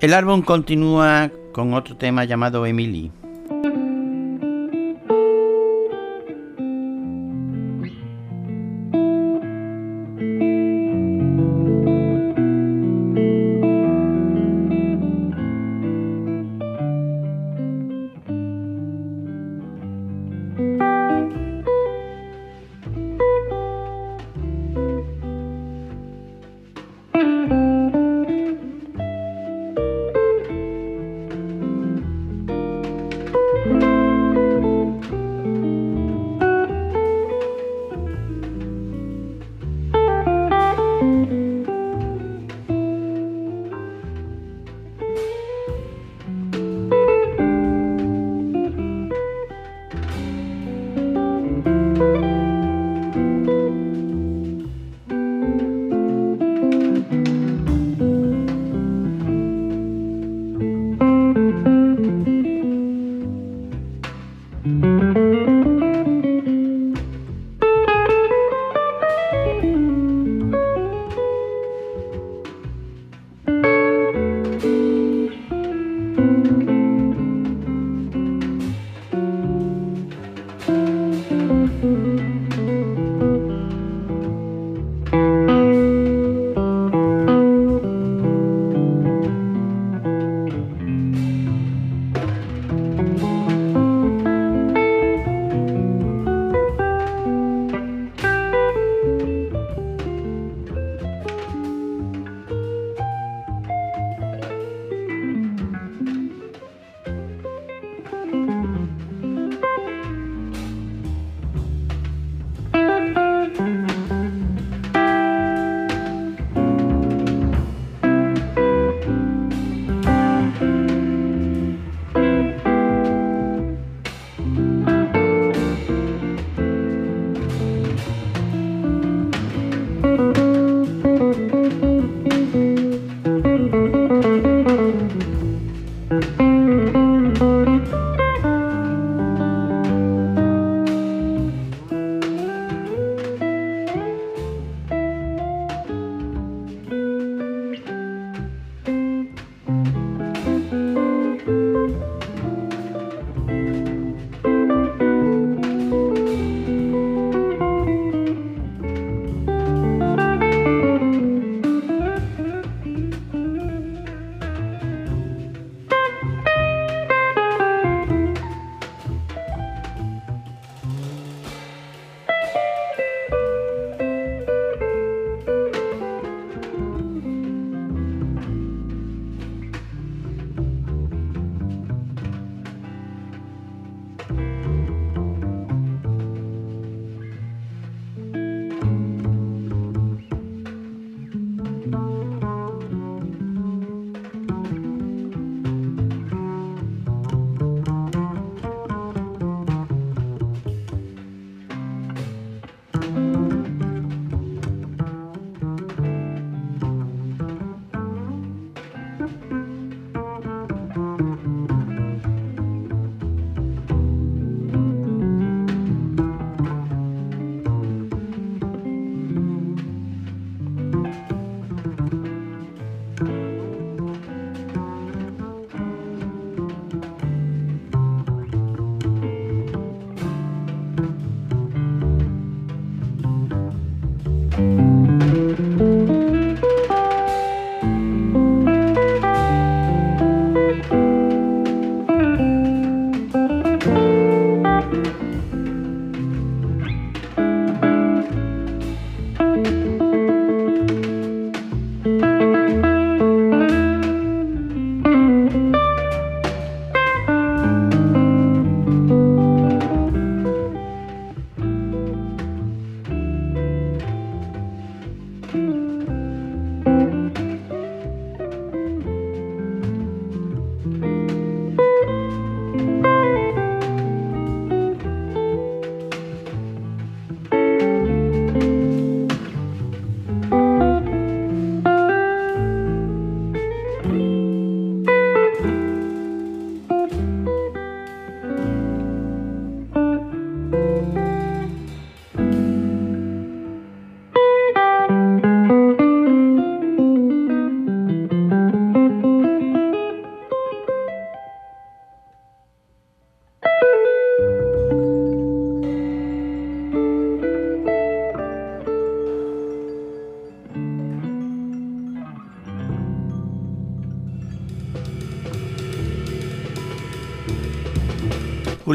El 0.06 0.14
álbum 0.14 0.44
continúa 0.44 1.32
con 1.52 1.74
otro 1.74 1.98
tema 1.98 2.26
llamado 2.26 2.68
Emily. 2.68 3.12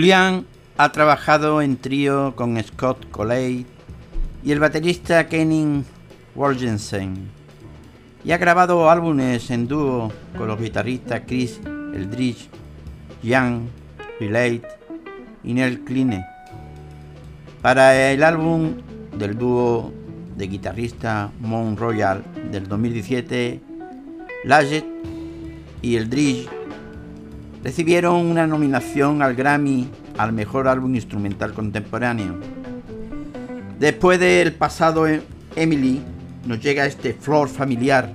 Julián 0.01 0.47
ha 0.79 0.93
trabajado 0.93 1.61
en 1.61 1.77
trío 1.77 2.35
con 2.35 2.59
Scott 2.63 3.11
Colley 3.11 3.67
y 4.43 4.51
el 4.51 4.59
baterista 4.59 5.29
Kenning 5.29 5.85
Wolgensen 6.35 7.29
y 8.25 8.33
ha 8.33 8.39
grabado 8.39 8.89
álbumes 8.89 9.51
en 9.51 9.69
dúo 9.69 10.11
con 10.39 10.49
los 10.49 10.59
guitarristas 10.59 11.21
Chris 11.27 11.61
Eldridge, 11.95 12.49
Jan 13.23 13.69
Relate 14.19 14.63
y 15.45 15.53
Neil 15.53 15.85
Kline. 15.85 16.25
Para 17.61 18.11
el 18.11 18.23
álbum 18.23 18.77
del 19.19 19.37
dúo 19.37 19.93
de 20.35 20.47
guitarrista 20.47 21.31
Mount 21.41 21.79
Royal 21.79 22.25
del 22.51 22.67
2017, 22.69 23.61
Lajet 24.45 24.87
y 25.83 25.97
Eldridge 25.97 26.49
recibieron 27.63 28.17
una 28.27 28.47
nominación 28.47 29.23
al 29.23 29.35
Grammy 29.35 29.89
al 30.19 30.33
mejor 30.33 30.69
álbum 30.69 30.95
instrumental 30.95 31.53
contemporáneo. 31.53 32.39
Después 33.79 34.21
del 34.21 34.53
pasado 34.53 35.07
Emily, 35.57 36.03
nos 36.47 36.61
llega 36.61 36.87
este 36.87 37.15
flor 37.15 37.49
familiar. 37.49 38.13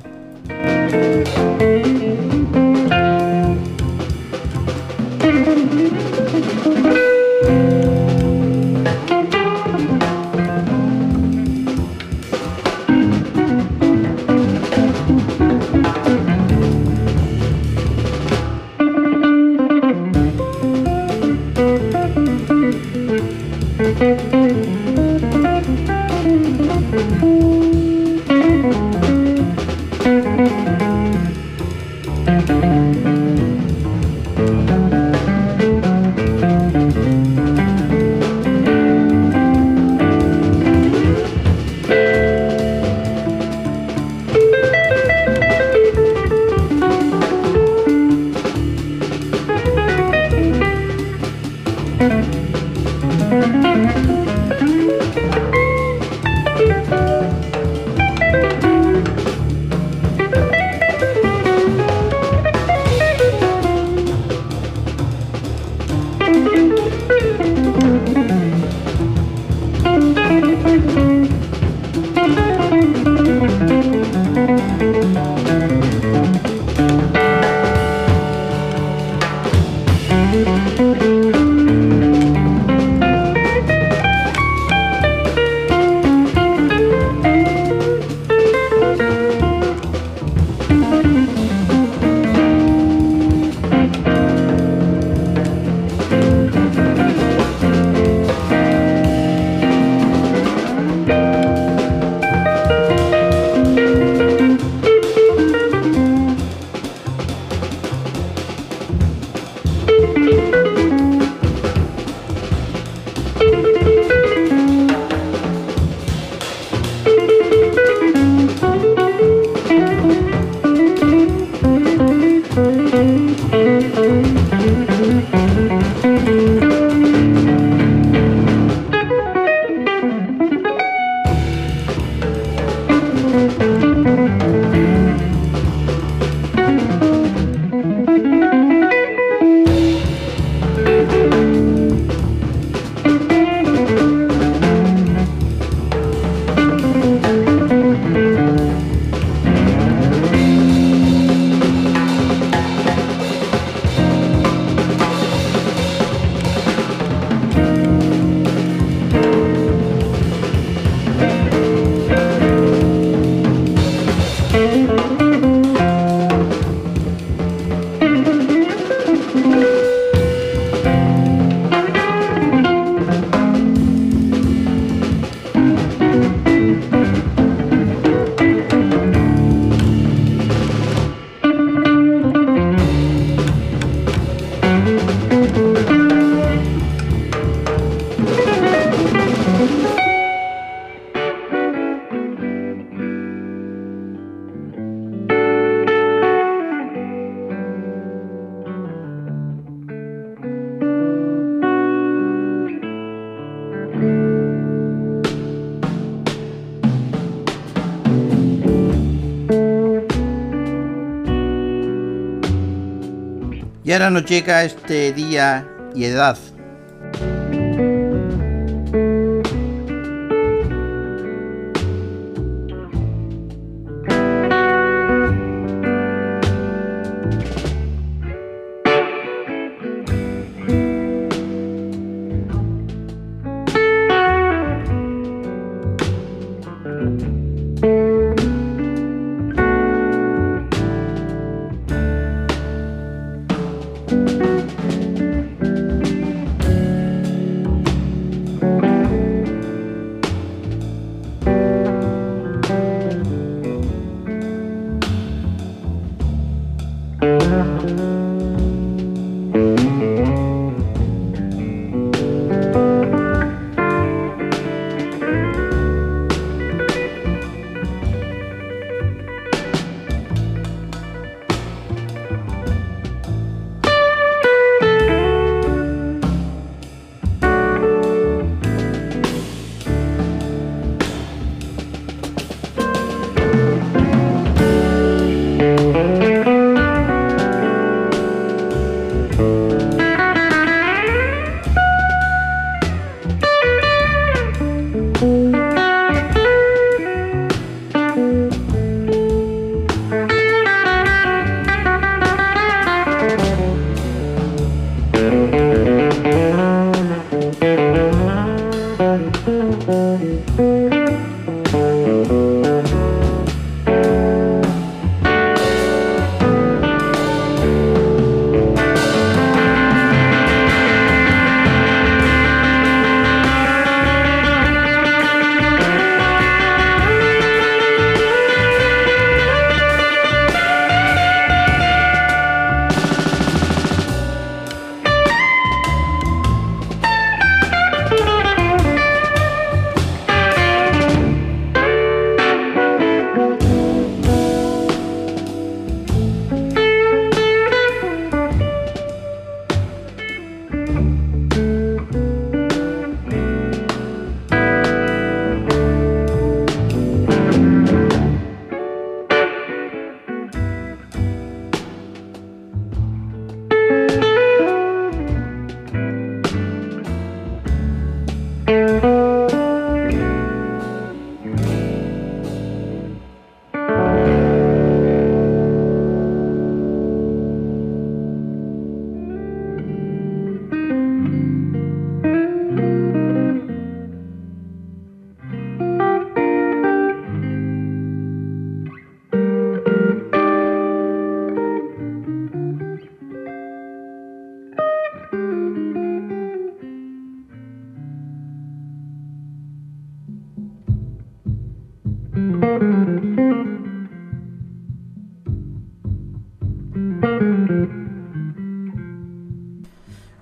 Ahora 213.95 214.09
nos 214.09 214.25
llega 214.25 214.65
este 214.65 215.13
día 215.13 215.65
y 215.95 216.03
edad 216.03 216.37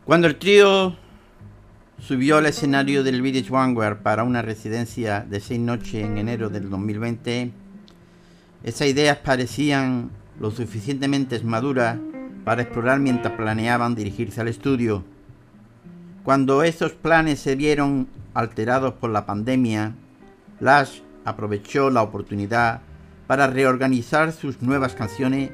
Cuando 0.03 0.27
el 0.27 0.37
trío 0.37 0.95
subió 1.99 2.37
al 2.37 2.47
escenario 2.47 3.03
del 3.03 3.21
Village 3.21 3.51
Vanguard 3.51 4.01
para 4.01 4.23
una 4.23 4.41
residencia 4.41 5.19
de 5.21 5.39
seis 5.39 5.59
noches 5.59 6.03
en 6.03 6.17
enero 6.17 6.49
del 6.49 6.71
2020, 6.71 7.51
esas 8.63 8.87
ideas 8.87 9.17
parecían 9.17 10.09
lo 10.39 10.49
suficientemente 10.49 11.39
maduras 11.41 11.99
para 12.43 12.63
explorar 12.63 12.99
mientras 13.01 13.35
planeaban 13.35 13.93
dirigirse 13.93 14.41
al 14.41 14.47
estudio. 14.47 15.03
Cuando 16.23 16.63
esos 16.63 16.93
planes 16.93 17.39
se 17.39 17.55
vieron 17.55 18.07
alterados 18.33 18.95
por 18.95 19.11
la 19.11 19.27
pandemia, 19.27 19.93
Lash 20.59 21.01
aprovechó 21.25 21.89
la 21.89 22.01
oportunidad 22.01 22.81
para 23.27 23.47
reorganizar 23.47 24.31
sus 24.31 24.61
nuevas 24.61 24.95
canciones 24.95 25.51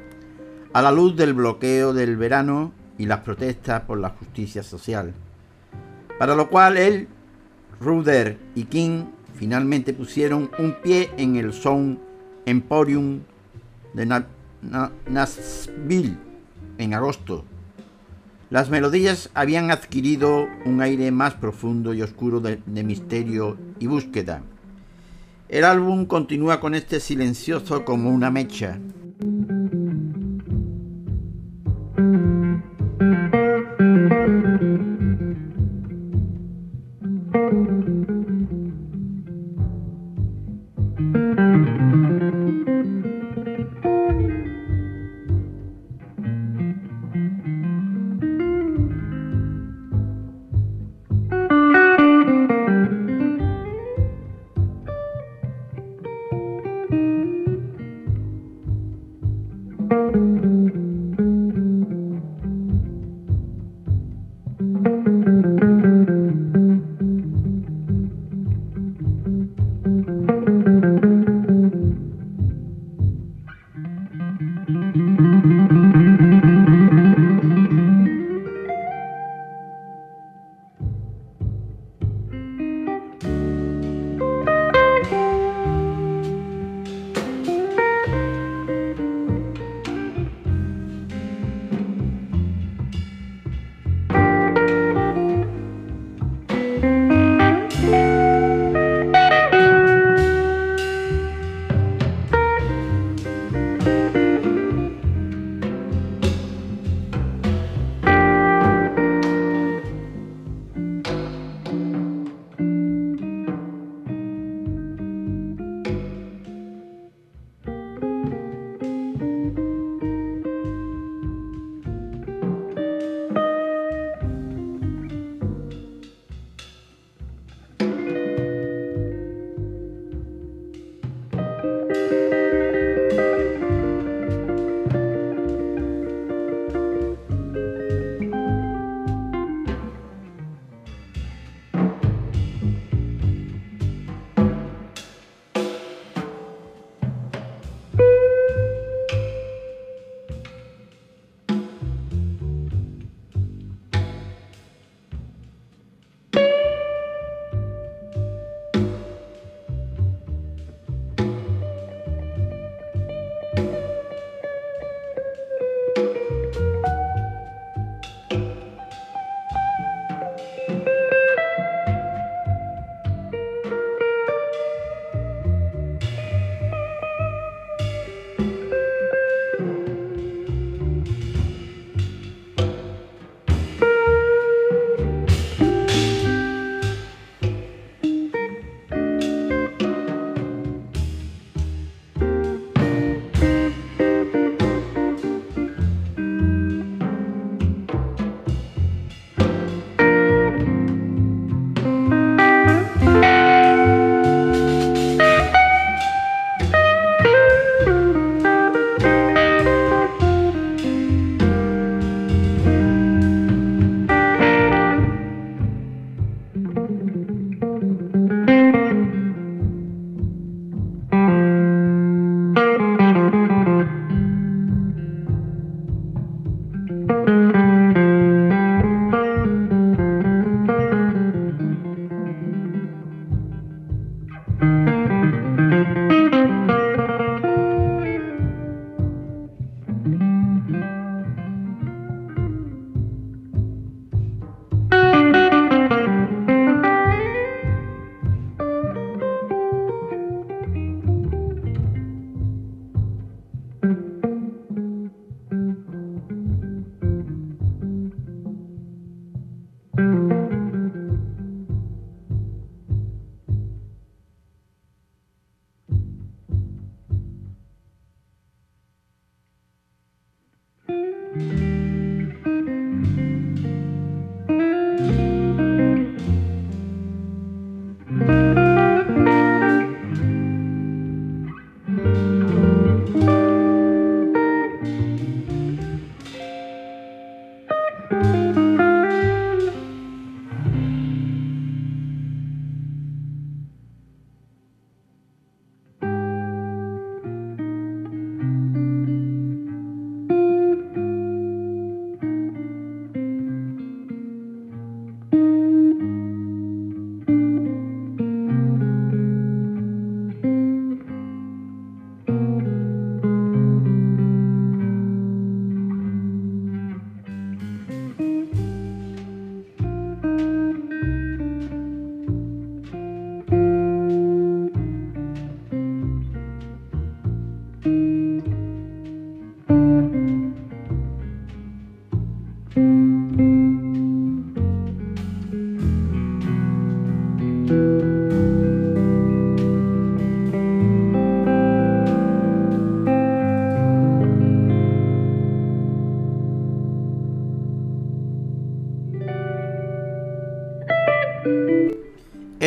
a 0.73 0.81
la 0.81 0.91
luz 0.91 1.15
del 1.15 1.33
bloqueo 1.33 1.93
del 1.93 2.17
verano 2.17 2.71
y 2.97 3.05
las 3.05 3.21
protestas 3.21 3.81
por 3.81 3.99
la 3.99 4.09
justicia 4.09 4.63
social. 4.63 5.13
Para 6.17 6.35
lo 6.35 6.49
cual 6.49 6.77
él, 6.77 7.07
Ruder 7.79 8.37
y 8.55 8.65
King 8.65 9.05
finalmente 9.35 9.93
pusieron 9.93 10.51
un 10.59 10.73
pie 10.81 11.09
en 11.17 11.37
el 11.37 11.53
Sound 11.53 11.97
Emporium 12.45 13.21
de 13.93 14.23
Nashville 15.07 16.17
en 16.77 16.93
agosto. 16.93 17.45
Las 18.49 18.69
melodías 18.69 19.29
habían 19.33 19.71
adquirido 19.71 20.47
un 20.65 20.81
aire 20.81 21.11
más 21.11 21.35
profundo 21.35 21.93
y 21.93 22.01
oscuro 22.01 22.39
de, 22.41 22.59
de 22.65 22.83
misterio 22.83 23.57
y 23.79 23.87
búsqueda. 23.87 24.41
El 25.49 25.63
álbum 25.63 26.05
continúa 26.05 26.59
con 26.59 26.76
este 26.76 26.99
silencioso 26.99 27.84
como 27.84 28.11
una 28.11 28.30
mecha. 28.30 28.80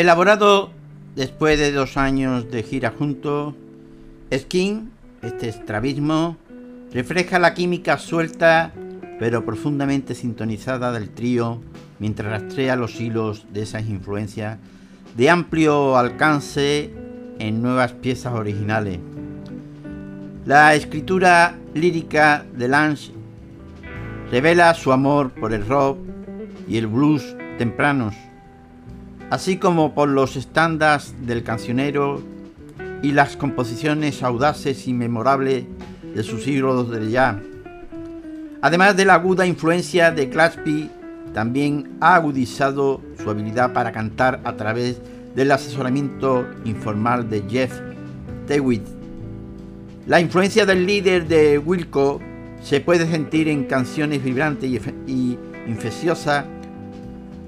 Elaborado 0.02 0.72
después 1.14 1.60
de 1.60 1.70
dos 1.70 1.96
años 1.96 2.50
de 2.50 2.64
gira 2.64 2.90
juntos, 2.90 3.54
Skin, 4.36 4.90
este 5.22 5.48
estrabismo, 5.48 6.36
refleja 6.92 7.38
la 7.38 7.54
química 7.54 7.98
suelta 7.98 8.72
pero 9.20 9.44
profundamente 9.44 10.16
sintonizada 10.16 10.90
del 10.90 11.10
trío 11.10 11.60
mientras 12.00 12.32
rastrea 12.32 12.74
los 12.74 13.00
hilos 13.00 13.46
de 13.52 13.62
esas 13.62 13.86
influencias 13.88 14.58
de 15.16 15.30
amplio 15.30 15.96
alcance 15.96 16.90
en 17.38 17.62
nuevas 17.62 17.92
piezas 17.92 18.34
originales. 18.34 18.98
La 20.46 20.74
escritura 20.74 21.54
lírica 21.74 22.44
de 22.56 22.66
Lange 22.66 23.12
revela 24.32 24.74
su 24.74 24.90
amor 24.90 25.30
por 25.30 25.52
el 25.52 25.64
rock 25.64 25.98
y 26.66 26.76
el 26.76 26.88
blues 26.88 27.36
tempranos, 27.56 28.16
así 29.32 29.56
como 29.56 29.94
por 29.94 30.10
los 30.10 30.36
estándares 30.36 31.14
del 31.26 31.42
cancionero 31.42 32.20
y 33.02 33.12
las 33.12 33.34
composiciones 33.34 34.22
audaces 34.22 34.86
y 34.86 34.92
memorables 34.92 35.64
de 36.14 36.22
sus 36.22 36.44
siglos 36.44 36.90
de 36.90 37.10
jazz. 37.10 37.36
Además 38.60 38.94
de 38.94 39.06
la 39.06 39.14
aguda 39.14 39.46
influencia 39.46 40.10
de 40.10 40.28
Claspy, 40.28 40.90
también 41.32 41.96
ha 42.02 42.16
agudizado 42.16 43.00
su 43.22 43.30
habilidad 43.30 43.72
para 43.72 43.90
cantar 43.90 44.42
a 44.44 44.54
través 44.58 45.00
del 45.34 45.50
asesoramiento 45.50 46.46
informal 46.66 47.30
de 47.30 47.42
Jeff 47.48 47.72
Tewitt. 48.46 48.86
La 50.06 50.20
influencia 50.20 50.66
del 50.66 50.84
líder 50.84 51.26
de 51.26 51.56
Wilco 51.56 52.20
se 52.62 52.82
puede 52.82 53.10
sentir 53.10 53.48
en 53.48 53.64
canciones 53.64 54.22
vibrantes 54.22 54.70
y, 55.06 55.38
infecciosas 55.66 56.44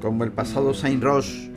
como 0.00 0.24
el 0.24 0.32
pasado 0.32 0.72
Saint 0.72 1.02
Rose, 1.02 1.53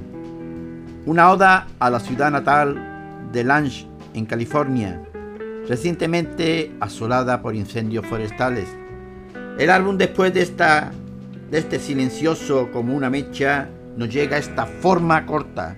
una 1.07 1.31
oda 1.31 1.67
a 1.79 1.89
la 1.89 2.01
ciudad 2.01 2.29
natal 2.29 3.29
de 3.31 3.45
Lange 3.45 3.87
en 4.13 4.25
California, 4.25 5.01
recientemente 5.65 6.75
asolada 6.81 7.41
por 7.41 7.55
incendios 7.55 8.05
forestales. 8.05 8.67
El 9.57 9.69
álbum 9.69 9.97
después 9.97 10.33
de, 10.33 10.41
esta, 10.41 10.91
de 11.49 11.59
este 11.59 11.79
silencioso 11.79 12.69
como 12.73 12.93
una 12.93 13.09
mecha 13.09 13.69
nos 13.95 14.09
llega 14.09 14.35
a 14.35 14.39
esta 14.39 14.65
forma 14.65 15.25
corta. 15.25 15.77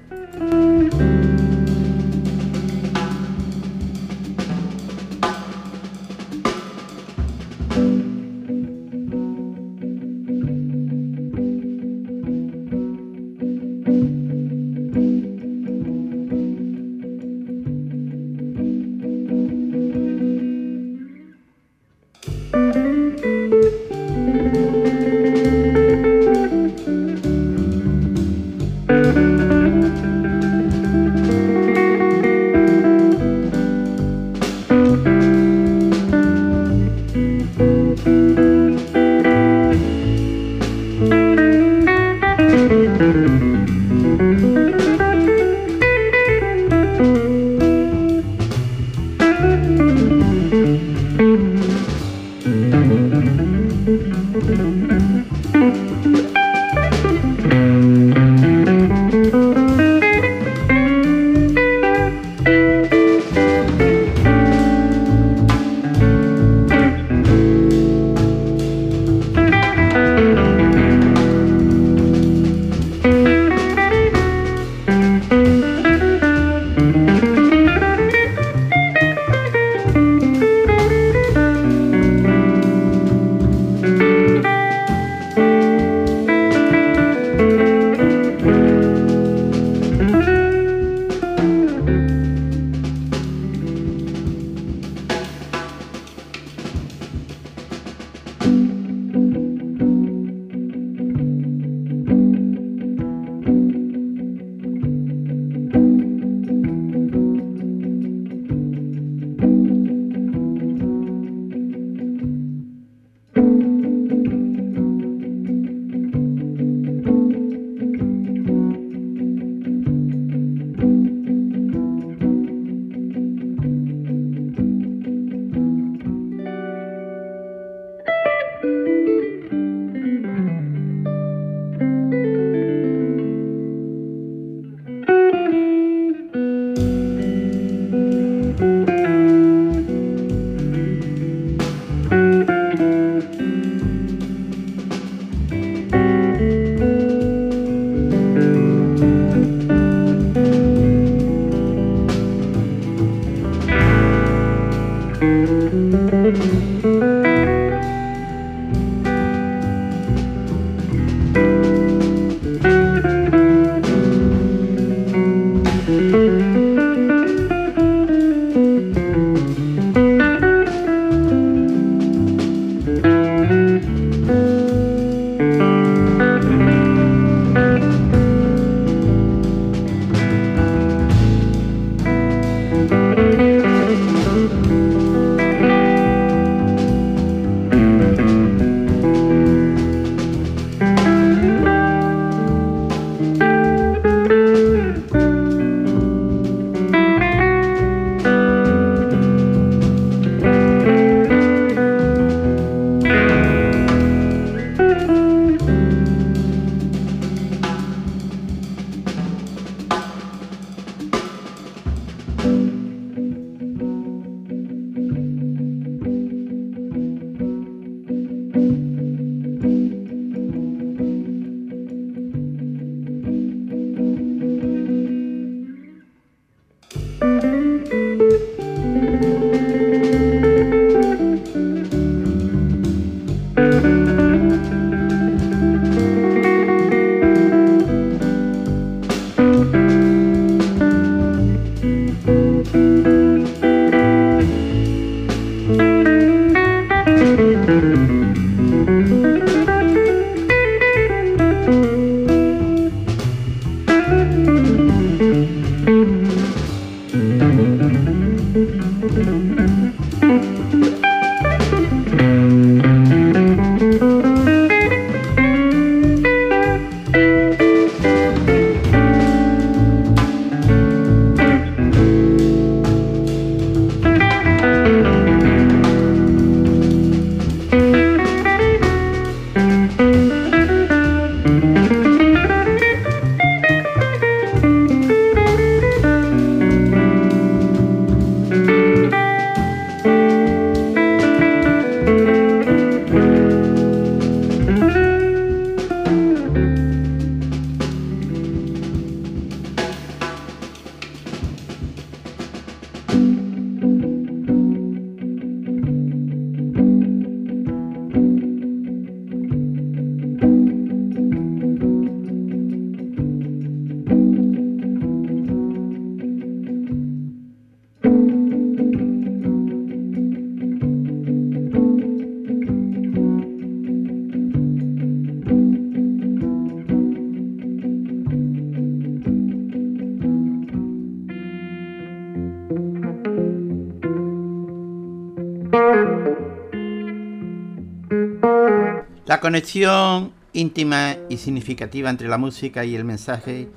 Conexión 339.49 340.31
íntima 340.53 341.15
y 341.27 341.37
significativa 341.37 342.11
entre 342.11 342.27
la 342.27 342.37
música 342.37 342.85
y 342.85 342.95
el 342.95 343.03
mensaje 343.03 343.67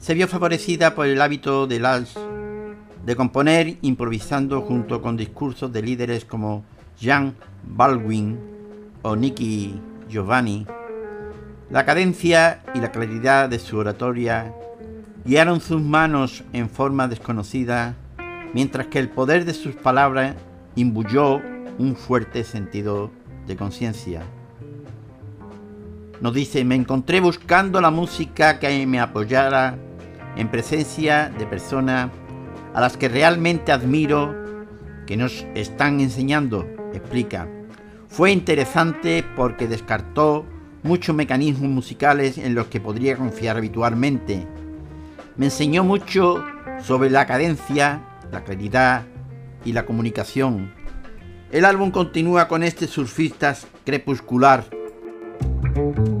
se 0.00 0.14
vio 0.14 0.26
favorecida 0.26 0.96
por 0.96 1.06
el 1.06 1.22
hábito 1.22 1.68
de 1.68 1.78
Lals 1.78 2.18
de 3.04 3.14
componer 3.14 3.76
improvisando 3.82 4.62
junto 4.62 5.00
con 5.02 5.16
discursos 5.16 5.72
de 5.72 5.80
líderes 5.80 6.24
como 6.24 6.64
Jean 6.98 7.36
Baldwin 7.62 8.36
o 9.02 9.14
Nicky 9.14 9.80
Giovanni. 10.08 10.66
La 11.70 11.84
cadencia 11.84 12.64
y 12.74 12.80
la 12.80 12.90
claridad 12.90 13.48
de 13.48 13.60
su 13.60 13.78
oratoria 13.78 14.52
guiaron 15.24 15.60
sus 15.60 15.80
manos 15.80 16.42
en 16.52 16.68
forma 16.68 17.06
desconocida, 17.06 17.94
mientras 18.52 18.88
que 18.88 18.98
el 18.98 19.08
poder 19.08 19.44
de 19.44 19.54
sus 19.54 19.76
palabras 19.76 20.34
imbuyó 20.74 21.40
un 21.78 21.94
fuerte 21.94 22.42
sentido 22.42 23.12
de 23.46 23.54
conciencia. 23.54 24.24
Nos 26.20 26.32
dice, 26.32 26.64
me 26.64 26.74
encontré 26.74 27.20
buscando 27.20 27.80
la 27.80 27.90
música 27.90 28.58
que 28.58 28.86
me 28.86 29.00
apoyara 29.00 29.78
en 30.36 30.48
presencia 30.50 31.30
de 31.38 31.46
personas 31.46 32.10
a 32.72 32.80
las 32.80 32.96
que 32.96 33.08
realmente 33.08 33.70
admiro, 33.70 34.34
que 35.06 35.16
nos 35.16 35.46
están 35.54 36.00
enseñando, 36.00 36.66
explica. 36.94 37.48
Fue 38.08 38.32
interesante 38.32 39.24
porque 39.36 39.68
descartó 39.68 40.46
muchos 40.82 41.14
mecanismos 41.14 41.68
musicales 41.68 42.38
en 42.38 42.54
los 42.54 42.68
que 42.68 42.80
podría 42.80 43.16
confiar 43.16 43.58
habitualmente. 43.58 44.46
Me 45.36 45.46
enseñó 45.46 45.84
mucho 45.84 46.42
sobre 46.82 47.10
la 47.10 47.26
cadencia, 47.26 48.00
la 48.32 48.42
claridad 48.42 49.04
y 49.64 49.72
la 49.72 49.84
comunicación. 49.84 50.72
El 51.52 51.66
álbum 51.66 51.90
continúa 51.90 52.48
con 52.48 52.62
este 52.62 52.86
surfista 52.86 53.54
crepuscular 53.84 54.64
Thank 55.76 55.98
you. 55.98 56.15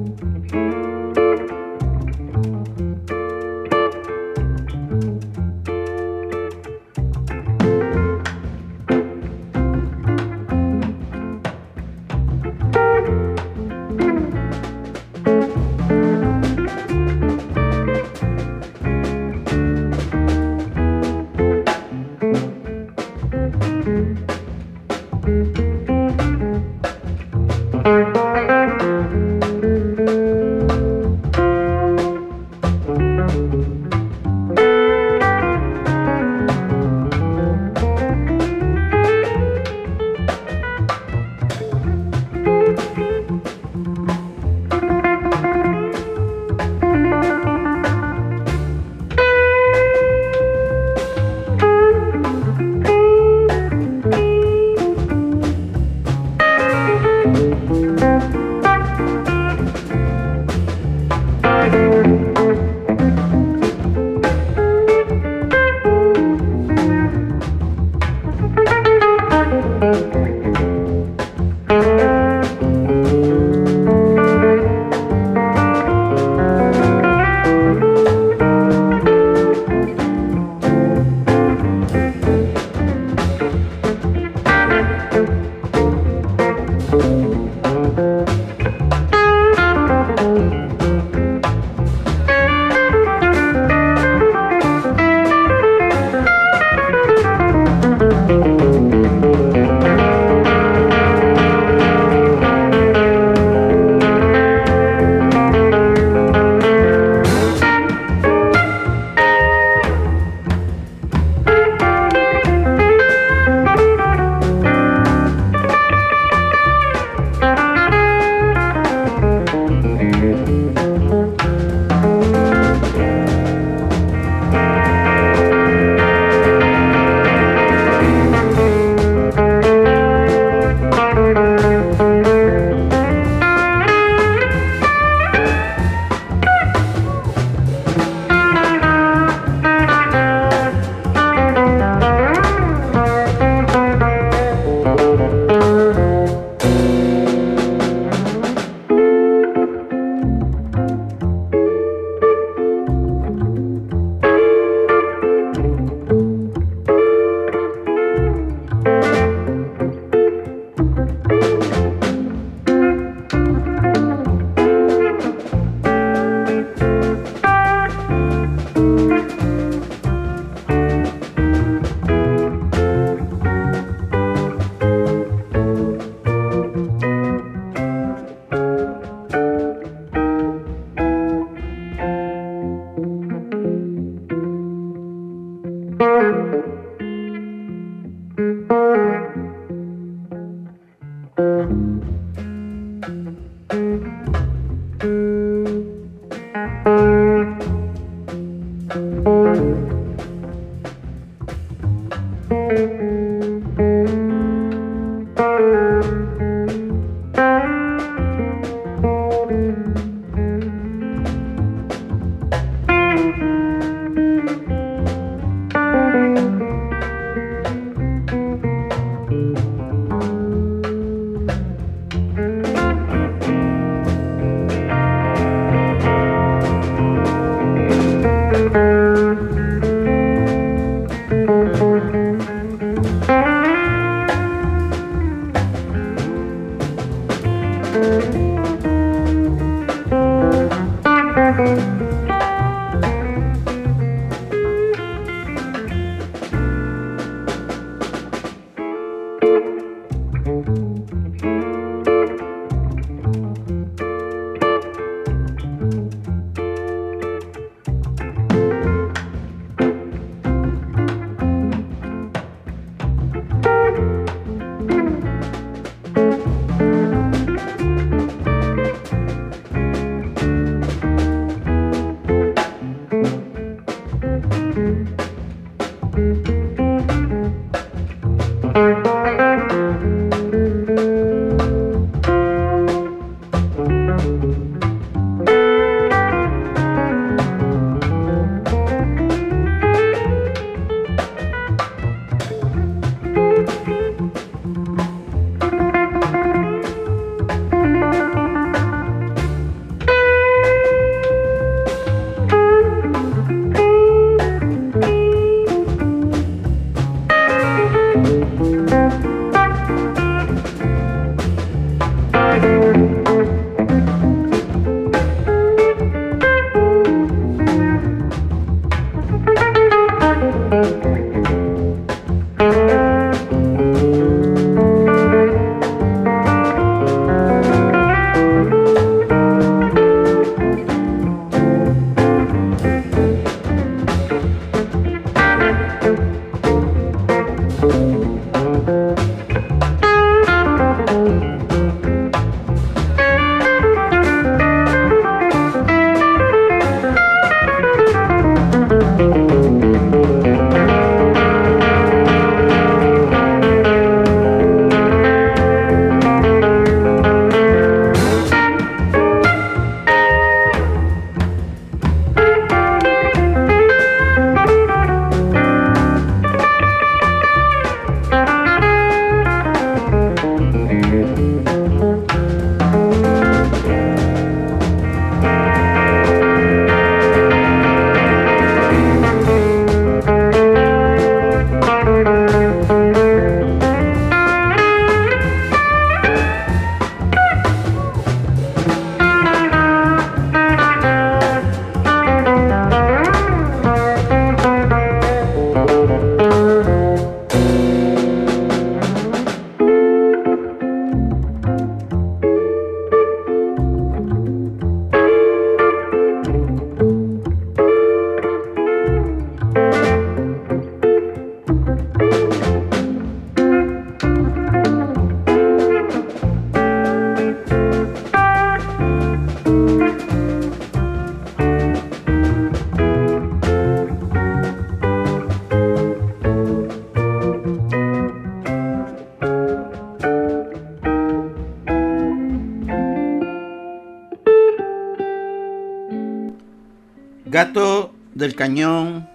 Del 438.46 438.54
Cañón, 438.54 439.28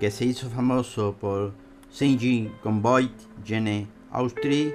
que 0.00 0.10
se 0.10 0.24
hizo 0.24 0.50
famoso 0.50 1.14
por 1.20 1.52
Saint-Jean 1.92 2.52
Convoy 2.60 3.08
Gene 3.44 3.86
Austri, 4.10 4.74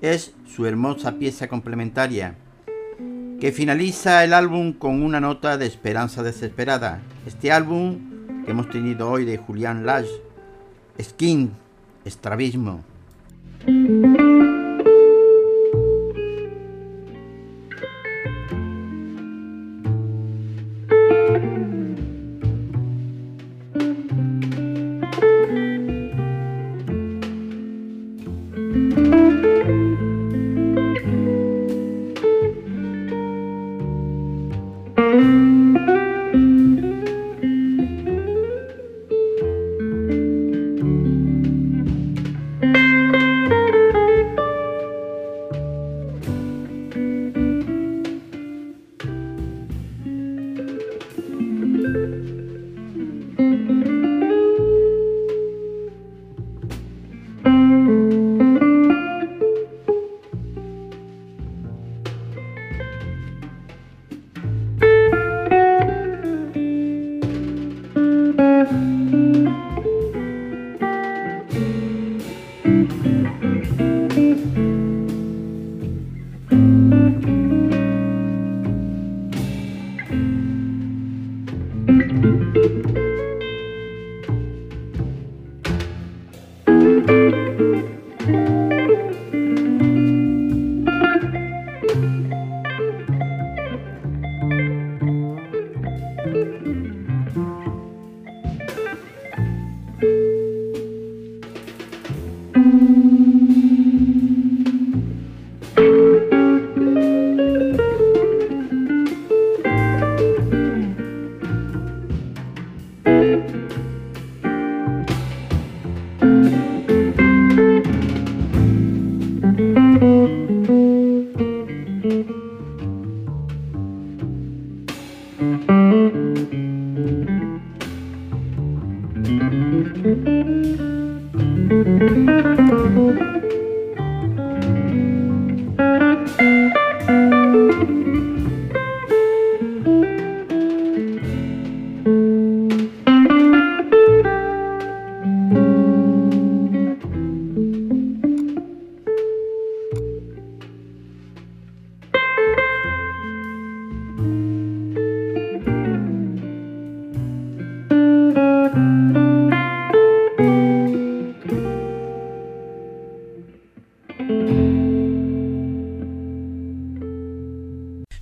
es 0.00 0.32
su 0.46 0.64
hermosa 0.64 1.18
pieza 1.18 1.48
complementaria, 1.48 2.36
que 3.40 3.50
finaliza 3.50 4.22
el 4.22 4.34
álbum 4.34 4.72
con 4.72 5.02
una 5.02 5.18
nota 5.18 5.58
de 5.58 5.66
esperanza 5.66 6.22
desesperada. 6.22 7.02
Este 7.26 7.50
álbum 7.50 8.44
que 8.44 8.52
hemos 8.52 8.70
tenido 8.70 9.10
hoy 9.10 9.24
de 9.24 9.38
Julián 9.38 9.84
Lash, 9.84 10.10
Skin, 11.00 11.50
Estrabismo. 12.04 12.84